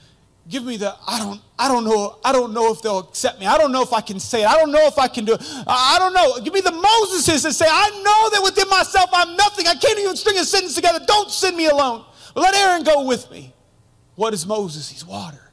[0.48, 3.46] give me the i don't i don't know i don't know if they'll accept me.
[3.46, 4.46] I don't know if i can say it.
[4.46, 5.42] I don't know if i can do it.
[5.66, 6.38] I don't know.
[6.44, 9.66] Give me the moseses that say i know that within myself i'm nothing.
[9.66, 11.00] I can't even string a sentence together.
[11.06, 12.04] Don't send me alone.
[12.34, 13.54] Let aaron go with me.
[14.16, 15.50] What is moses he's water.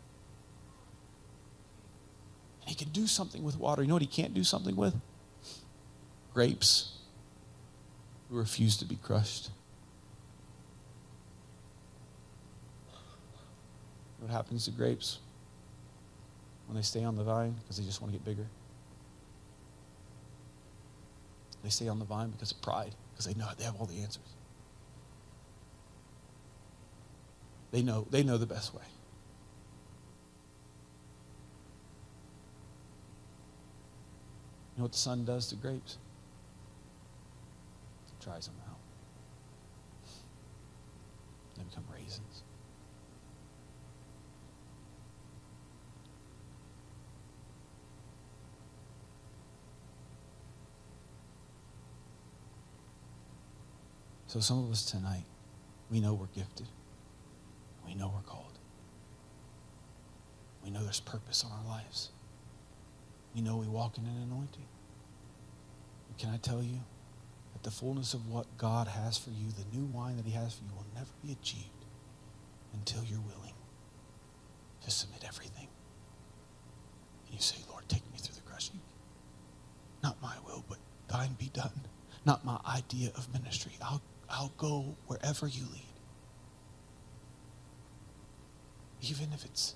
[2.62, 3.82] And he can do something with water.
[3.82, 4.95] You know what he can't do something with?
[6.34, 6.89] Grapes.
[8.30, 9.49] Who refuse to be crushed
[14.24, 15.19] what happens to grapes
[16.67, 18.47] when they stay on the vine because they just want to get bigger.
[21.61, 23.99] They stay on the vine because of pride, because they know they have all the
[23.99, 24.24] answers.
[27.71, 28.82] They know, they know the best way.
[34.76, 35.97] You know what the sun does to grapes?
[38.07, 38.78] It dries them out.
[41.57, 42.32] they become raisins.
[54.34, 55.25] So, some of us tonight,
[55.91, 56.65] we know we're gifted.
[57.86, 58.57] We know we're called.
[60.63, 62.09] We know there's purpose on our lives.
[63.36, 64.65] We know we walk in an anointing.
[66.07, 66.79] And can I tell you
[67.53, 70.55] that the fullness of what God has for you, the new wine that He has
[70.55, 71.86] for you, will never be achieved
[72.73, 73.53] until you're willing
[74.84, 75.67] to submit everything.
[77.27, 78.79] And you say, Lord, take me through the crushing.
[80.01, 81.81] Not my will, but thine be done.
[82.25, 83.73] Not my idea of ministry.
[83.79, 85.82] I'll I'll go wherever you lead.
[89.01, 89.76] Even if it's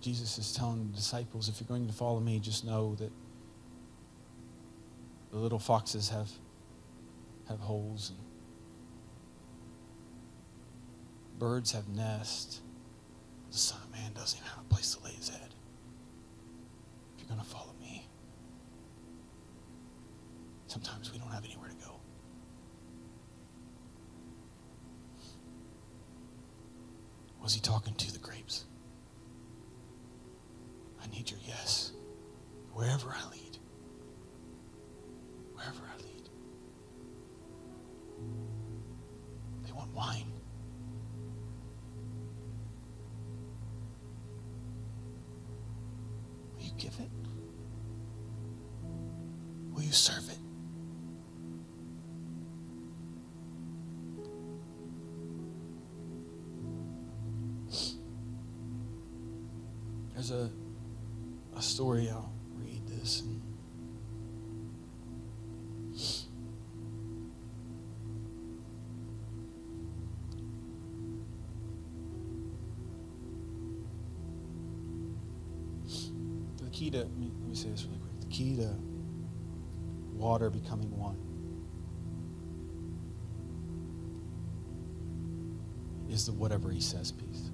[0.00, 3.12] Jesus is telling the disciples, if you're going to follow me, just know that
[5.30, 6.30] the little foxes have,
[7.48, 8.29] have holes and
[11.40, 12.60] Birds have nests.
[13.50, 15.54] The Son of Man doesn't even have a place to lay his head.
[17.16, 18.06] If you're going to follow me,
[20.66, 21.94] sometimes we don't have anywhere to go.
[27.42, 28.66] Was he talking to the grapes?
[31.02, 31.92] I need your yes.
[32.74, 33.56] Wherever I lead.
[35.54, 36.28] Wherever I lead.
[39.64, 40.39] They want wine.
[46.80, 47.10] Give it?
[49.74, 50.38] Will you serve it?
[60.14, 60.50] There's a,
[61.54, 62.29] a story, I'll
[77.60, 78.20] say this really quick.
[78.20, 78.74] The key to
[80.14, 81.16] water becoming one
[86.08, 87.50] is the whatever he says piece.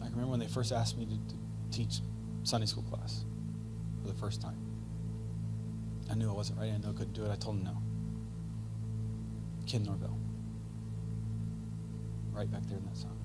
[0.00, 1.36] I remember when they first asked me to, to
[1.70, 2.00] teach
[2.42, 3.26] Sunday school class
[4.00, 4.56] for the first time.
[6.10, 6.72] I knew I wasn't ready.
[6.72, 7.30] I knew I couldn't do it.
[7.30, 7.91] I told them no.
[9.72, 10.18] Ken Norvell.
[12.30, 13.16] Right back there in that song.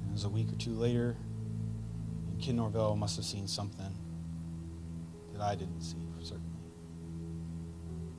[0.00, 1.16] And it was a week or two later,
[2.28, 3.94] and Ken Norvell must have seen something
[5.32, 6.50] that I didn't see, certainly.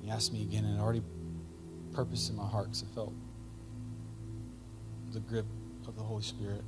[0.02, 1.02] He asked me again, and already
[1.92, 3.14] purpose in my heart because I felt
[5.12, 5.48] the grip
[5.86, 6.64] of the Holy Spirit.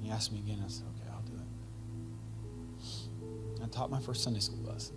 [0.00, 1.34] He asked me again, I said, okay, I'll do
[3.60, 3.62] it.
[3.62, 4.96] I taught my first Sunday school lesson.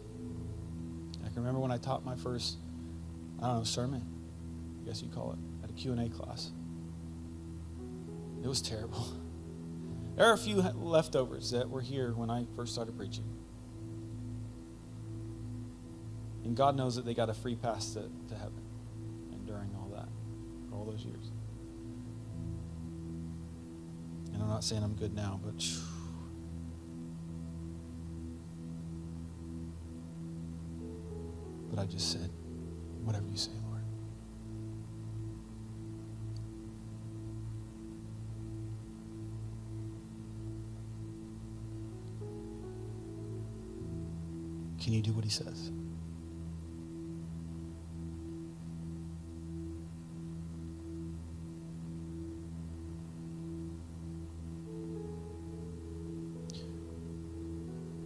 [1.38, 2.57] Can remember when I taught my first,
[3.39, 4.01] I don't know, sermon,
[4.81, 6.49] I guess you call it, at a Q&A class.
[8.43, 9.05] It was terrible.
[10.15, 13.23] There are a few leftovers that were here when I first started preaching.
[16.43, 18.63] And God knows that they got a free pass to, to heaven
[19.31, 20.09] and during all that,
[20.73, 21.29] all those years.
[24.33, 25.97] And I'm not saying I'm good now, but phew,
[31.78, 32.32] But I just said,
[33.03, 33.84] whatever you say, Lord.
[44.82, 45.71] Can you do what he says?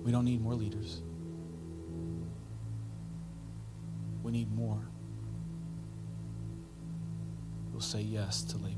[0.03, 1.03] We don't need more leaders.
[7.92, 8.78] Say yes to labor.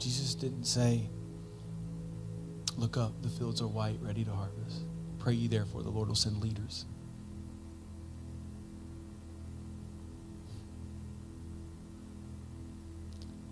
[0.00, 1.08] Jesus didn't say,
[2.76, 4.82] Look up, the fields are white, ready to harvest.
[5.20, 6.86] Pray ye therefore, the Lord will send leaders.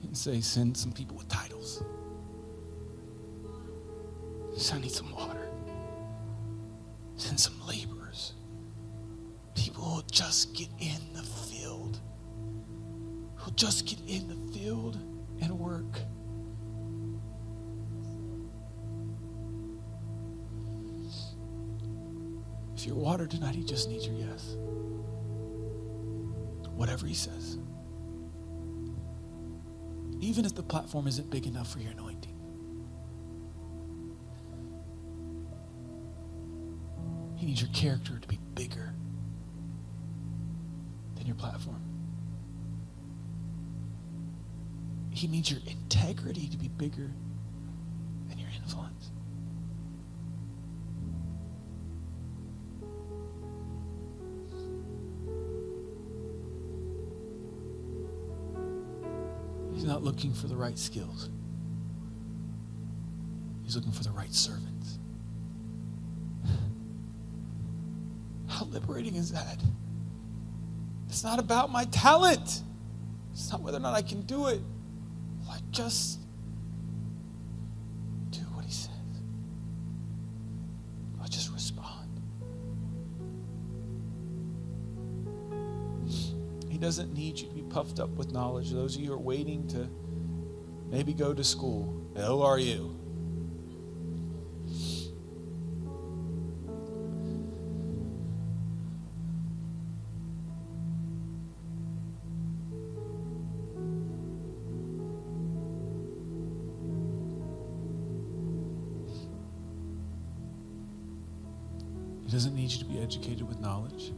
[0.00, 1.84] He didn't say, Send some people with titles.
[4.52, 5.48] He said, I need some water.
[7.14, 7.97] Send some laborers.
[10.10, 12.00] Just get in the field
[13.38, 14.98] who'll just get in the field
[15.40, 16.00] and work.
[22.76, 24.56] If you're water tonight, he just needs your yes.
[26.74, 27.58] Whatever he says.
[30.20, 32.34] Even if the platform isn't big enough for your anointing.
[37.36, 38.94] He needs your character to be bigger
[45.18, 47.10] He needs your integrity to be bigger
[48.28, 49.10] than your influence.
[59.74, 61.30] He's not looking for the right skills.
[63.64, 65.00] He's looking for the right servants.
[68.46, 69.60] How liberating is that?
[71.08, 72.62] It's not about my talent.
[73.32, 74.60] It's not whether or not I can do it.
[75.78, 76.18] Just
[78.30, 78.90] do what he says.
[81.20, 82.20] I'll just respond.
[86.68, 88.72] He doesn't need you to be puffed up with knowledge.
[88.72, 89.88] Those of you who are waiting to
[90.90, 92.97] maybe go to school, who are you?
[112.38, 114.12] Doesn't need you to be educated with knowledge.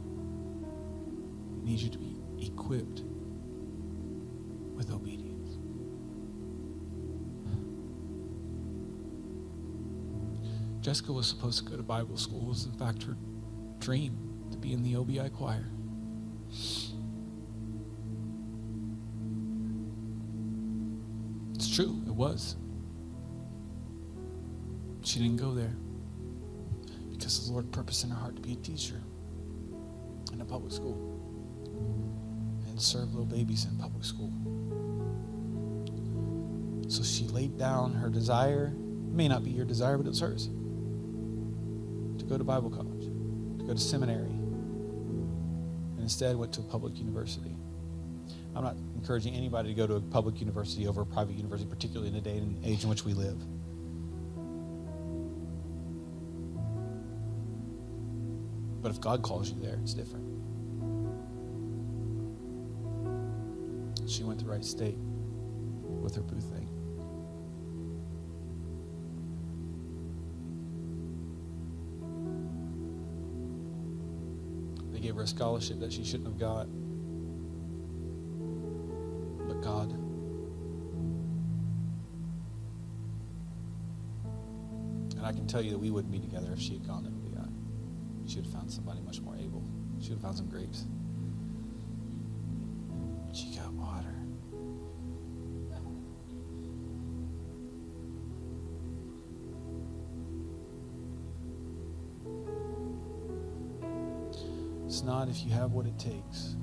[1.55, 3.01] He needs you to be equipped
[4.75, 5.57] with obedience.
[10.81, 12.43] Jessica was supposed to go to Bible school.
[12.43, 13.17] It was, in fact, her
[13.79, 14.15] dream
[14.51, 15.65] to be in the OBI choir.
[21.55, 22.55] It's true, it was.
[25.01, 25.73] She didn't go there
[27.39, 29.01] the Lord purposed in her heart to be a teacher
[30.33, 31.19] in a public school
[32.67, 34.31] and serve little babies in public school.
[36.89, 38.73] So she laid down her desire.
[38.75, 43.05] It may not be your desire, but it hers to go to Bible college,
[43.59, 47.55] to go to seminary, and instead went to a public university.
[48.55, 52.09] I'm not encouraging anybody to go to a public university over a private university, particularly
[52.09, 53.41] in the day and age in which we live.
[58.81, 60.25] But if God calls you there, it's different.
[64.09, 66.67] She went to Wright State with her booth thing.
[74.91, 76.67] They gave her a scholarship that she shouldn't have got.
[79.47, 79.91] But God.
[85.15, 87.30] And I can tell you that we wouldn't be together if she had gone to.
[88.31, 89.61] She would have found somebody much more able.
[89.99, 90.85] She would have found some grapes.
[93.33, 94.15] She got water.
[104.85, 106.55] It's not if you have what it takes.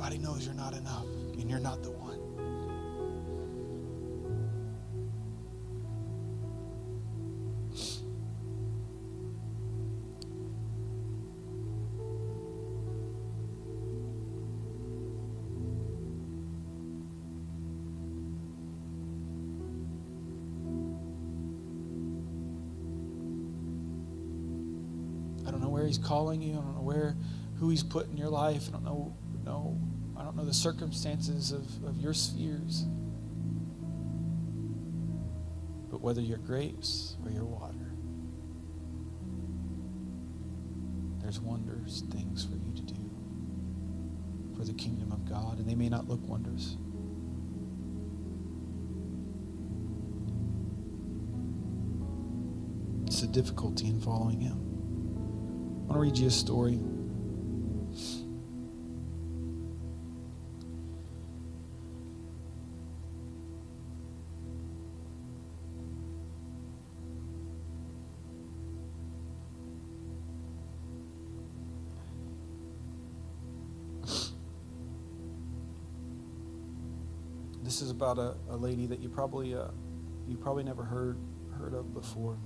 [0.00, 2.14] Everybody knows you're not enough and you're not the one.
[25.44, 26.52] I don't know where he's calling you.
[26.52, 27.16] I don't know where
[27.58, 28.68] who he's put in your life.
[28.68, 29.17] I don't know
[30.48, 32.86] the circumstances of, of your spheres.
[35.90, 37.92] But whether you're grapes or you're water,
[41.20, 42.94] there's wonders, things for you to do
[44.56, 46.78] for the kingdom of God, and they may not look wonders.
[53.06, 54.56] It's a difficulty in following him.
[55.90, 56.80] I want to read you a story.
[77.68, 79.66] This is about a, a lady that you probably uh,
[80.26, 81.18] you probably never heard
[81.58, 82.38] heard of before.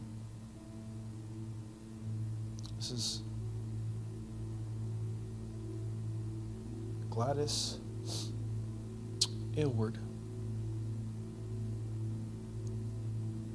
[2.76, 3.22] This is
[7.08, 7.78] Gladys
[9.56, 9.96] Aylward,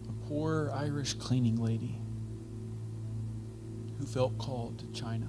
[0.08, 2.00] a poor Irish cleaning lady
[4.00, 5.28] who felt called to China.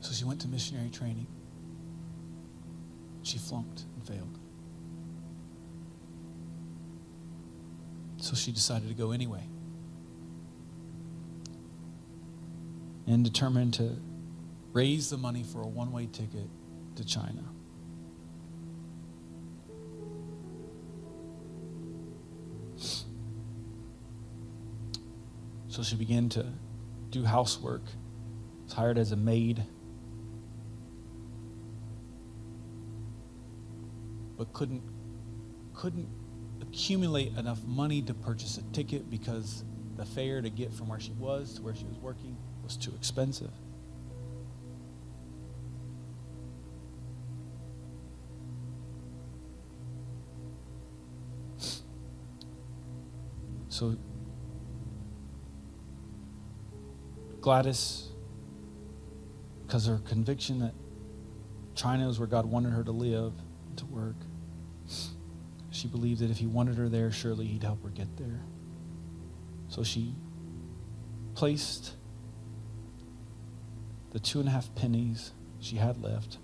[0.00, 1.26] So she went to missionary training.
[3.34, 4.38] She flunked and failed.
[8.18, 9.42] So she decided to go anyway.
[13.08, 13.96] And determined to
[14.72, 16.48] raise the money for a one way ticket
[16.94, 17.42] to China.
[25.66, 26.46] So she began to
[27.10, 27.82] do housework,
[28.62, 29.64] was hired as a maid.
[34.44, 34.82] But couldn't
[35.72, 36.08] couldn't
[36.60, 39.64] accumulate enough money to purchase a ticket because
[39.96, 42.92] the fare to get from where she was to where she was working was too
[42.94, 43.50] expensive.
[53.68, 53.96] So
[57.40, 58.08] Gladys,
[59.66, 60.74] because her conviction that
[61.74, 63.32] China is where God wanted her to live,
[63.76, 64.14] to work,
[65.84, 68.40] she believed that if he wanted her there, surely he'd help her get there.
[69.68, 70.14] So she
[71.34, 71.92] placed
[74.10, 76.38] the two and a half pennies she had left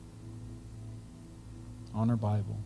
[1.95, 2.63] on her Bible.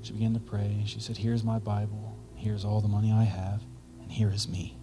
[0.00, 0.82] She began to pray.
[0.86, 2.16] She said, Here's my Bible.
[2.36, 3.60] Here's all the money I have.
[4.00, 4.78] And here is me.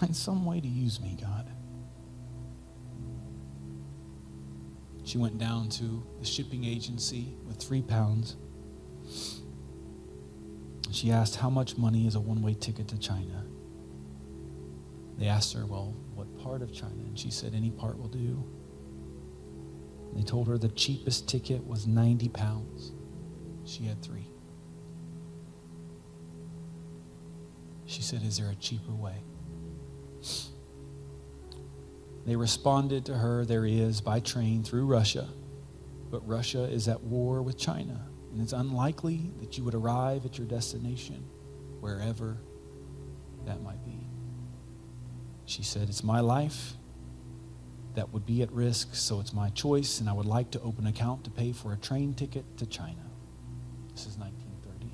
[0.00, 1.50] Find some way to use me, God.
[5.04, 8.36] She went down to the shipping agency with three pounds.
[10.90, 13.44] She asked, How much money is a one way ticket to China?
[15.18, 17.02] They asked her, Well, what part of China?
[17.06, 18.42] And she said, Any part will do.
[20.14, 22.92] They told her the cheapest ticket was 90 pounds.
[23.64, 24.28] She had three.
[27.84, 29.22] She said, Is there a cheaper way?
[32.24, 35.28] They responded to her, There is, by train through Russia.
[36.10, 38.00] But Russia is at war with China,
[38.32, 41.24] and it's unlikely that you would arrive at your destination,
[41.80, 42.38] wherever
[43.46, 44.06] that might be.
[45.44, 46.74] She said, It's my life
[47.94, 50.86] that would be at risk, so it's my choice, and I would like to open
[50.86, 53.02] an account to pay for a train ticket to China.
[53.92, 54.90] This is 1930.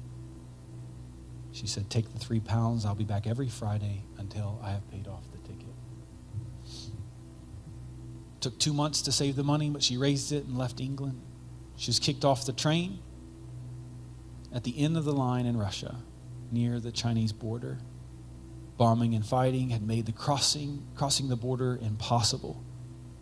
[1.53, 2.85] She said, Take the three pounds.
[2.85, 5.30] I'll be back every Friday until I have paid off
[8.41, 11.21] Took two months to save the money, but she raised it and left England.
[11.77, 13.01] She was kicked off the train
[14.53, 15.97] at the end of the line in Russia,
[16.51, 17.79] near the Chinese border.
[18.77, 22.65] Bombing and fighting had made the crossing, crossing the border impossible.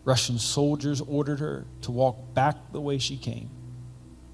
[0.05, 3.49] Russian soldiers ordered her to walk back the way she came.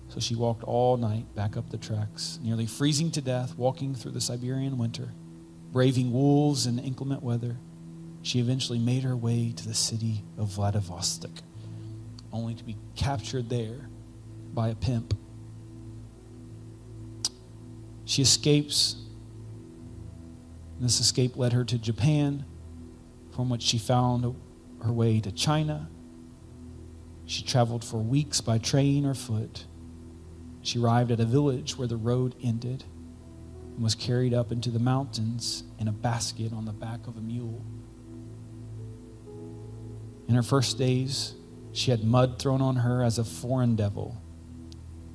[0.10, 4.12] So she walked all night back up the tracks, nearly freezing to death, walking through
[4.12, 5.10] the Siberian winter,
[5.72, 7.58] braving wolves and inclement weather.
[8.26, 11.30] She eventually made her way to the city of Vladivostok,
[12.34, 13.88] only to be captured there
[14.52, 15.14] by a pimp.
[18.06, 18.96] She escapes.
[20.80, 22.46] This escape led her to Japan,
[23.36, 24.36] from which she found
[24.84, 25.88] her way to China.
[27.28, 29.66] She traveled for weeks by train or foot.
[30.64, 32.86] She arrived at a village where the road ended
[33.76, 37.22] and was carried up into the mountains in a basket on the back of a
[37.22, 37.64] mule.
[40.28, 41.36] In her first days,
[41.72, 44.22] she had mud thrown on her as a foreign devil.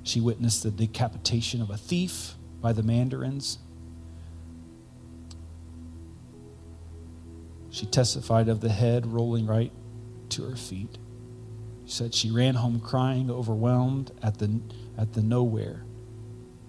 [0.02, 3.58] She witnessed the decapitation of a thief by the mandarins.
[7.70, 9.72] She testified of the head rolling right
[10.30, 10.98] to her feet.
[11.86, 14.60] She said she ran home crying, overwhelmed at the,
[14.96, 15.84] at the nowhere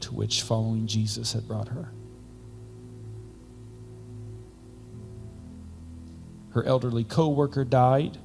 [0.02, 1.92] to which following Jesus had brought her.
[6.52, 8.18] Her elderly co worker died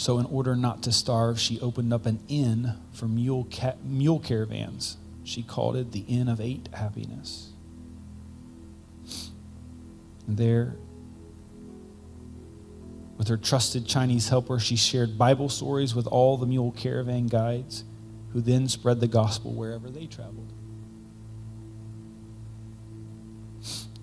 [0.00, 4.18] So, in order not to starve, she opened up an inn for mule, ca- mule
[4.18, 4.96] caravans.
[5.24, 7.50] She called it the Inn of Eight Happiness.
[10.26, 10.76] And there,
[13.18, 17.84] with her trusted Chinese helper, she shared Bible stories with all the mule caravan guides,
[18.32, 20.50] who then spread the gospel wherever they traveled.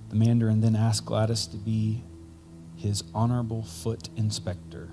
[0.10, 2.04] The Mandarin then asked Gladys to be
[2.76, 4.92] his honorable foot inspector.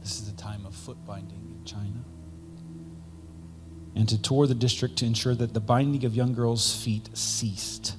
[0.00, 2.04] This is a time of foot binding in China.
[3.94, 7.96] And to tour the district to ensure that the binding of young girls' feet ceased.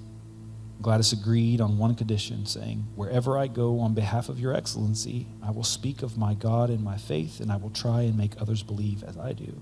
[0.82, 5.52] Gladys agreed on one condition, saying, Wherever I go on behalf of your excellency, I
[5.52, 8.64] will speak of my God and my faith, and I will try and make others
[8.64, 9.62] believe as I do.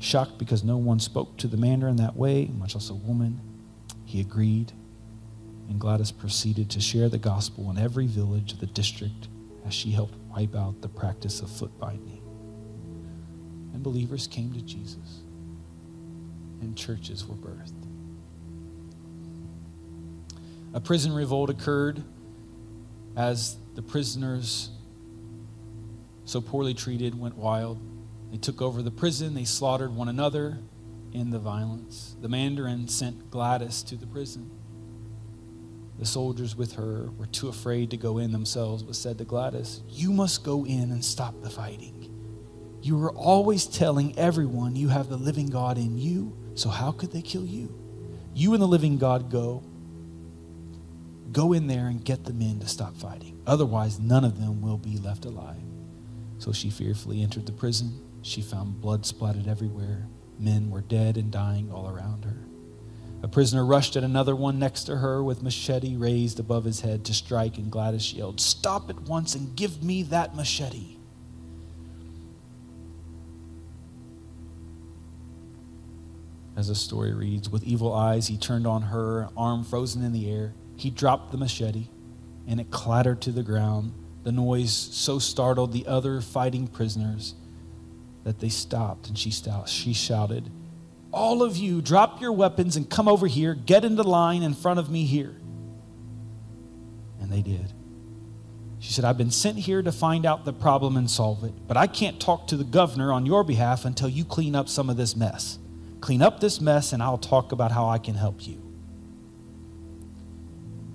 [0.00, 3.40] Shocked because no one spoke to the Mandarin that way, much less a woman,
[4.04, 4.72] he agreed,
[5.68, 9.28] and Gladys proceeded to share the gospel in every village of the district
[9.64, 12.22] as she helped wipe out the practice of foot binding.
[13.72, 15.22] And believers came to Jesus,
[16.60, 17.72] and churches were birthed.
[20.74, 22.02] A prison revolt occurred
[23.16, 24.70] as the prisoners,
[26.24, 27.80] so poorly treated, went wild.
[28.30, 30.58] They took over the prison, they slaughtered one another
[31.12, 32.16] in the violence.
[32.22, 34.50] The Mandarin sent Gladys to the prison.
[36.02, 39.82] The soldiers with her were too afraid to go in themselves, but said to Gladys,
[39.88, 42.12] You must go in and stop the fighting.
[42.82, 47.12] You are always telling everyone you have the living God in you, so how could
[47.12, 47.72] they kill you?
[48.34, 49.62] You and the living God go.
[51.30, 53.40] Go in there and get the men to stop fighting.
[53.46, 55.62] Otherwise, none of them will be left alive.
[56.38, 58.00] So she fearfully entered the prison.
[58.22, 60.08] She found blood splattered everywhere.
[60.36, 62.41] Men were dead and dying all around her.
[63.22, 67.04] A prisoner rushed at another one next to her with machete raised above his head
[67.04, 70.96] to strike, and Gladys yelled, Stop at once and give me that machete.
[76.56, 80.30] As the story reads, with evil eyes, he turned on her, arm frozen in the
[80.30, 80.52] air.
[80.76, 81.88] He dropped the machete,
[82.48, 83.92] and it clattered to the ground.
[84.24, 87.34] The noise so startled the other fighting prisoners
[88.24, 89.32] that they stopped, and she,
[89.66, 90.50] she shouted,
[91.12, 93.54] All of you, drop your weapons and come over here.
[93.54, 95.36] Get into line in front of me here.
[97.20, 97.72] And they did.
[98.78, 101.76] She said, I've been sent here to find out the problem and solve it, but
[101.76, 104.96] I can't talk to the governor on your behalf until you clean up some of
[104.96, 105.58] this mess.
[106.00, 108.60] Clean up this mess, and I'll talk about how I can help you.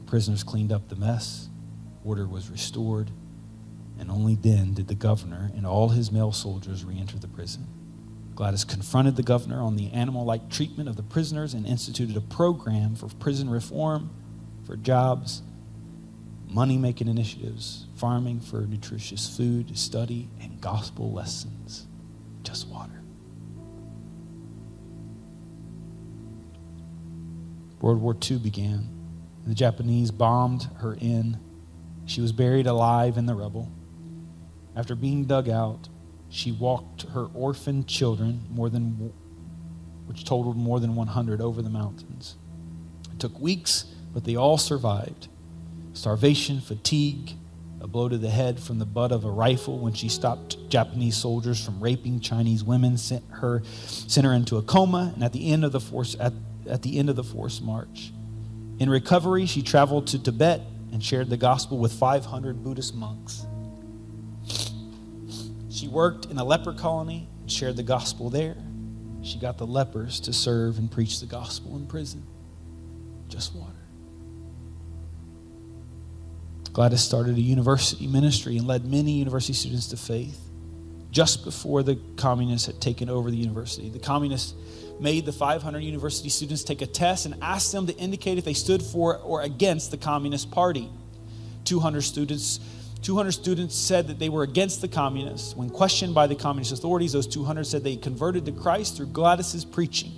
[0.05, 1.47] Prisoners cleaned up the mess,
[2.03, 3.09] order was restored,
[3.99, 7.67] and only then did the governor and all his male soldiers re enter the prison.
[8.37, 12.21] Gladys confronted the governor on the animal like treatment of the prisoners and instituted a
[12.21, 14.11] program for prison reform,
[14.63, 15.41] for jobs,
[16.47, 21.87] money making initiatives, farming for nutritious food, study, and gospel lessons.
[22.43, 23.01] Just water.
[27.81, 28.87] World War II began.
[29.47, 31.39] The Japanese bombed her inn.
[32.05, 33.71] She was buried alive in the rubble.
[34.75, 35.89] After being dug out,
[36.29, 39.13] she walked her orphan children, more than,
[40.05, 42.35] which totaled more than 100, over the mountains.
[43.11, 45.27] It took weeks, but they all survived.
[45.93, 47.33] Starvation, fatigue,
[47.79, 51.15] a blow to the head from the butt of a rifle when she stopped Japanese
[51.15, 55.51] soldiers from raping Chinese women, sent her, sent her into a coma, and at the
[55.51, 56.33] end of the force, at,
[56.67, 58.11] at the end of the forced march.
[58.79, 60.61] In recovery, she traveled to Tibet
[60.91, 63.45] and shared the gospel with 500 Buddhist monks.
[65.77, 68.55] She worked in a leper colony and shared the gospel there.
[69.21, 72.25] She got the lepers to serve and preach the gospel in prison.
[73.27, 73.73] Just water.
[76.73, 80.39] Gladys started a university ministry and led many university students to faith
[81.11, 83.89] just before the communists had taken over the university.
[83.89, 84.55] The communists
[84.99, 88.55] made the 500 university students take a test and asked them to indicate if they
[88.55, 90.89] stood for or against the Communist Party.
[91.65, 92.59] 200 students
[93.07, 95.55] 200 students said that they were against the communists.
[95.55, 99.63] When questioned by the communist authorities, those 200 said they converted to Christ through Gladys's
[99.63, 100.11] preaching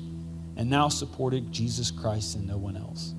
[0.58, 3.14] and now supported Jesus Christ and no one else.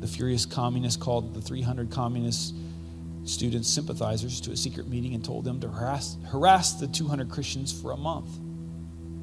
[0.00, 2.56] The furious communists called the 300 communist
[3.22, 7.72] students sympathizers to a secret meeting and told them to harass, harass the 200 Christians
[7.72, 8.30] for a month.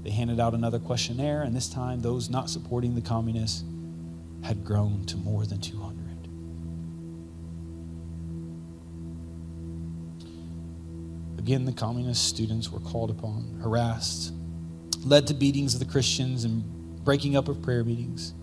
[0.03, 3.65] They handed out another questionnaire, and this time those not supporting the communists
[4.41, 6.00] had grown to more than 200.
[11.41, 14.31] Again, the communist students were called upon, harassed,
[15.03, 16.63] led to beatings of the Christians and
[17.03, 18.35] breaking up of prayer meetings.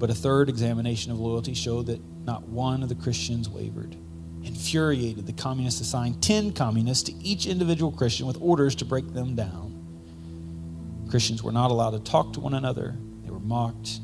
[0.00, 3.94] But a third examination of loyalty showed that not one of the Christians wavered.
[4.42, 9.36] Infuriated, the communists assigned 10 communists to each individual Christian with orders to break them
[9.36, 11.06] down.
[11.08, 14.00] Christians were not allowed to talk to one another, they were mocked,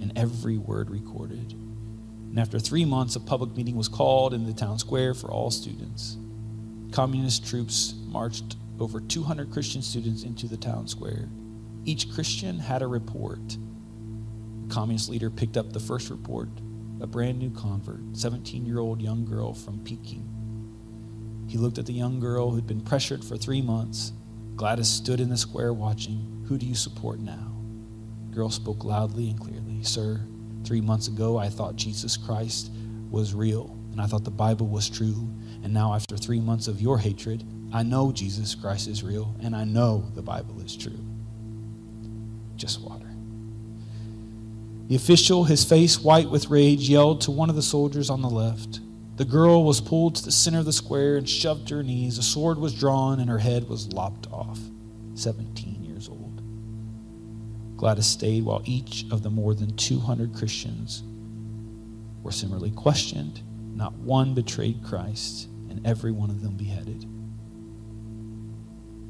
[0.00, 1.54] and every word recorded.
[1.54, 5.50] And after three months, a public meeting was called in the town square for all
[5.50, 6.16] students.
[6.92, 11.28] Communist troops marched over 200 Christian students into the town square.
[11.84, 13.56] Each Christian had a report.
[14.62, 16.48] The communist leader picked up the first report
[17.00, 20.28] a brand new convert, 17 year old young girl from Peking.
[21.48, 24.12] He looked at the young girl who'd been pressured for three months.
[24.56, 26.44] Gladys stood in the square watching.
[26.46, 27.52] Who do you support now?
[28.28, 29.82] The girl spoke loudly and clearly.
[29.82, 30.20] Sir,
[30.64, 32.70] three months ago I thought Jesus Christ
[33.10, 35.28] was real and I thought the Bible was true.
[35.62, 39.54] And now, after three months of your hatred, I know Jesus Christ is real and
[39.54, 40.98] I know the Bible is true.
[42.56, 43.06] Just water.
[44.88, 48.28] The official, his face white with rage, yelled to one of the soldiers on the
[48.28, 48.80] left.
[49.16, 52.18] The girl was pulled to the center of the square and shoved to her knees.
[52.18, 54.58] A sword was drawn and her head was lopped off.
[55.14, 56.42] 17 years old.
[57.76, 61.04] Gladys stayed while each of the more than 200 Christians
[62.22, 63.42] were similarly questioned.
[63.74, 67.06] Not one betrayed Christ, and every one of them beheaded.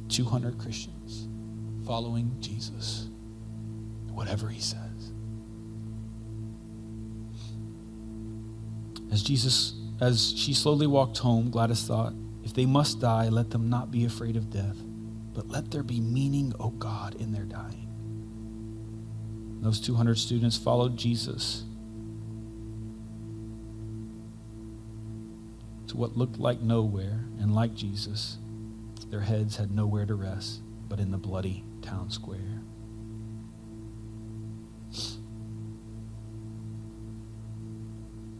[0.08, 1.28] 200 Christians
[1.86, 3.08] following Jesus,
[4.12, 5.12] whatever he says.
[9.10, 12.12] As Jesus, as she slowly walked home, Gladys thought,
[12.44, 14.76] if they must die, let them not be afraid of death,
[15.34, 17.88] but let there be meaning, O oh God, in their dying.
[19.60, 21.64] Those 200 students followed Jesus
[26.00, 28.38] what looked like nowhere, and like Jesus,
[29.10, 32.62] their heads had nowhere to rest but in the bloody town square.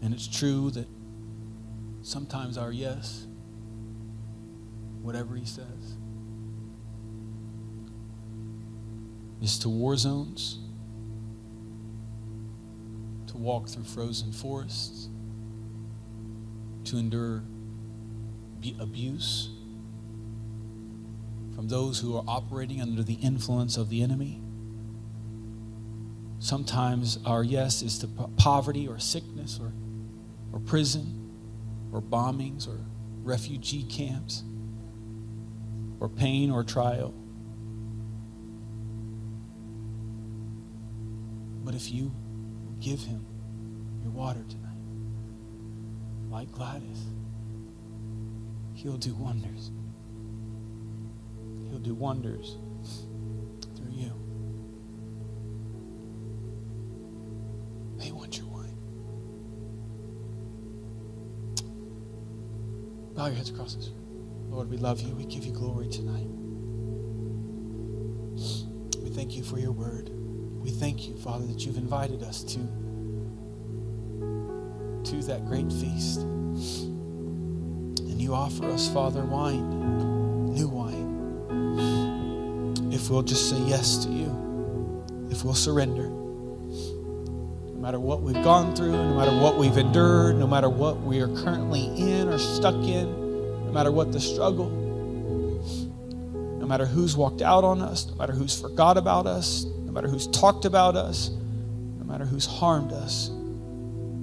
[0.02, 0.88] And it's true that
[2.00, 3.26] sometimes our yes,
[5.02, 5.98] whatever he says,
[9.42, 10.60] is to war zones,
[13.26, 15.10] to walk through frozen forests,
[16.84, 17.44] to endure
[18.80, 19.50] abuse
[21.54, 24.40] from those who are operating under the influence of the enemy.
[26.38, 28.06] Sometimes our yes is to
[28.36, 29.72] poverty or sickness or
[30.52, 31.30] or prison
[31.92, 32.78] or bombings or
[33.22, 34.42] refugee camps
[36.00, 37.14] or pain or trial.
[41.62, 42.12] But if you
[42.80, 43.24] give him
[44.02, 44.70] your water tonight,
[46.30, 47.04] like Gladys,
[48.82, 49.70] he'll do wonders.
[51.68, 52.56] He'll do wonders
[53.76, 54.12] through you.
[57.98, 58.78] They want your wine.
[63.14, 63.90] Bow your heads across this
[64.48, 65.14] Lord, we love you.
[65.14, 66.26] We give you glory tonight.
[69.00, 70.10] We thank you for your word.
[70.10, 72.58] We thank you, Father, that you've invited us to,
[75.10, 76.26] to that great feast.
[78.20, 81.08] You offer us, Father, wine, new wine.
[82.92, 84.26] If we'll just say yes to you,
[85.30, 90.46] if we'll surrender no matter what we've gone through, no matter what we've endured, no
[90.46, 93.06] matter what we are currently in or stuck in,
[93.64, 98.60] no matter what the struggle, no matter who's walked out on us, no matter who's
[98.60, 101.30] forgot about us, no matter who's talked about us,
[101.98, 103.30] no matter who's harmed us,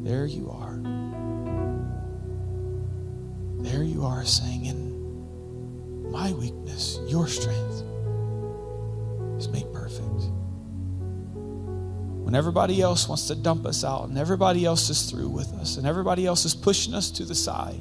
[0.03, 0.76] there you are.
[3.78, 7.84] There you are saying, In my weakness, your strength
[9.38, 10.32] is made perfect.
[12.25, 15.78] When everybody else wants to dump us out and everybody else is through with us
[15.78, 17.80] and everybody else is pushing us to the side,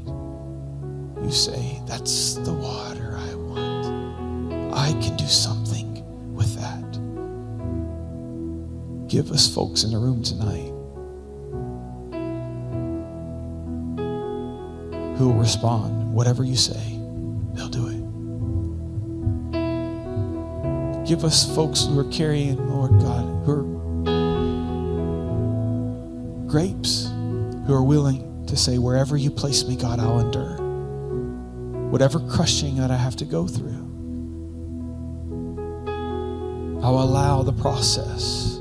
[1.24, 4.74] you say, That's the water I want.
[4.74, 6.98] I can do something with that.
[9.08, 10.75] Give us folks in the room tonight
[15.26, 16.14] who will respond.
[16.14, 17.00] Whatever you say,
[17.54, 17.96] they'll do it.
[21.04, 23.64] Give us folks who are carrying, Lord God, who are
[26.48, 27.10] grapes
[27.66, 30.58] who are willing to say, Wherever you place me, God, I'll endure.
[31.90, 33.82] Whatever crushing that I have to go through,
[36.84, 38.58] I'll allow the process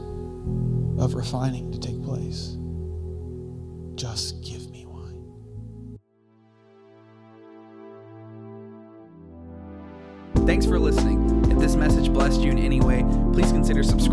[0.97, 2.57] of refining to take place.
[3.93, 4.43] Just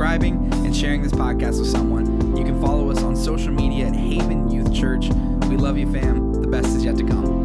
[0.03, 2.37] subscribing and sharing this podcast with someone.
[2.37, 5.09] You can follow us on social media at Haven Youth Church.
[5.49, 6.43] We love you, fam.
[6.43, 7.42] The best is yet to come.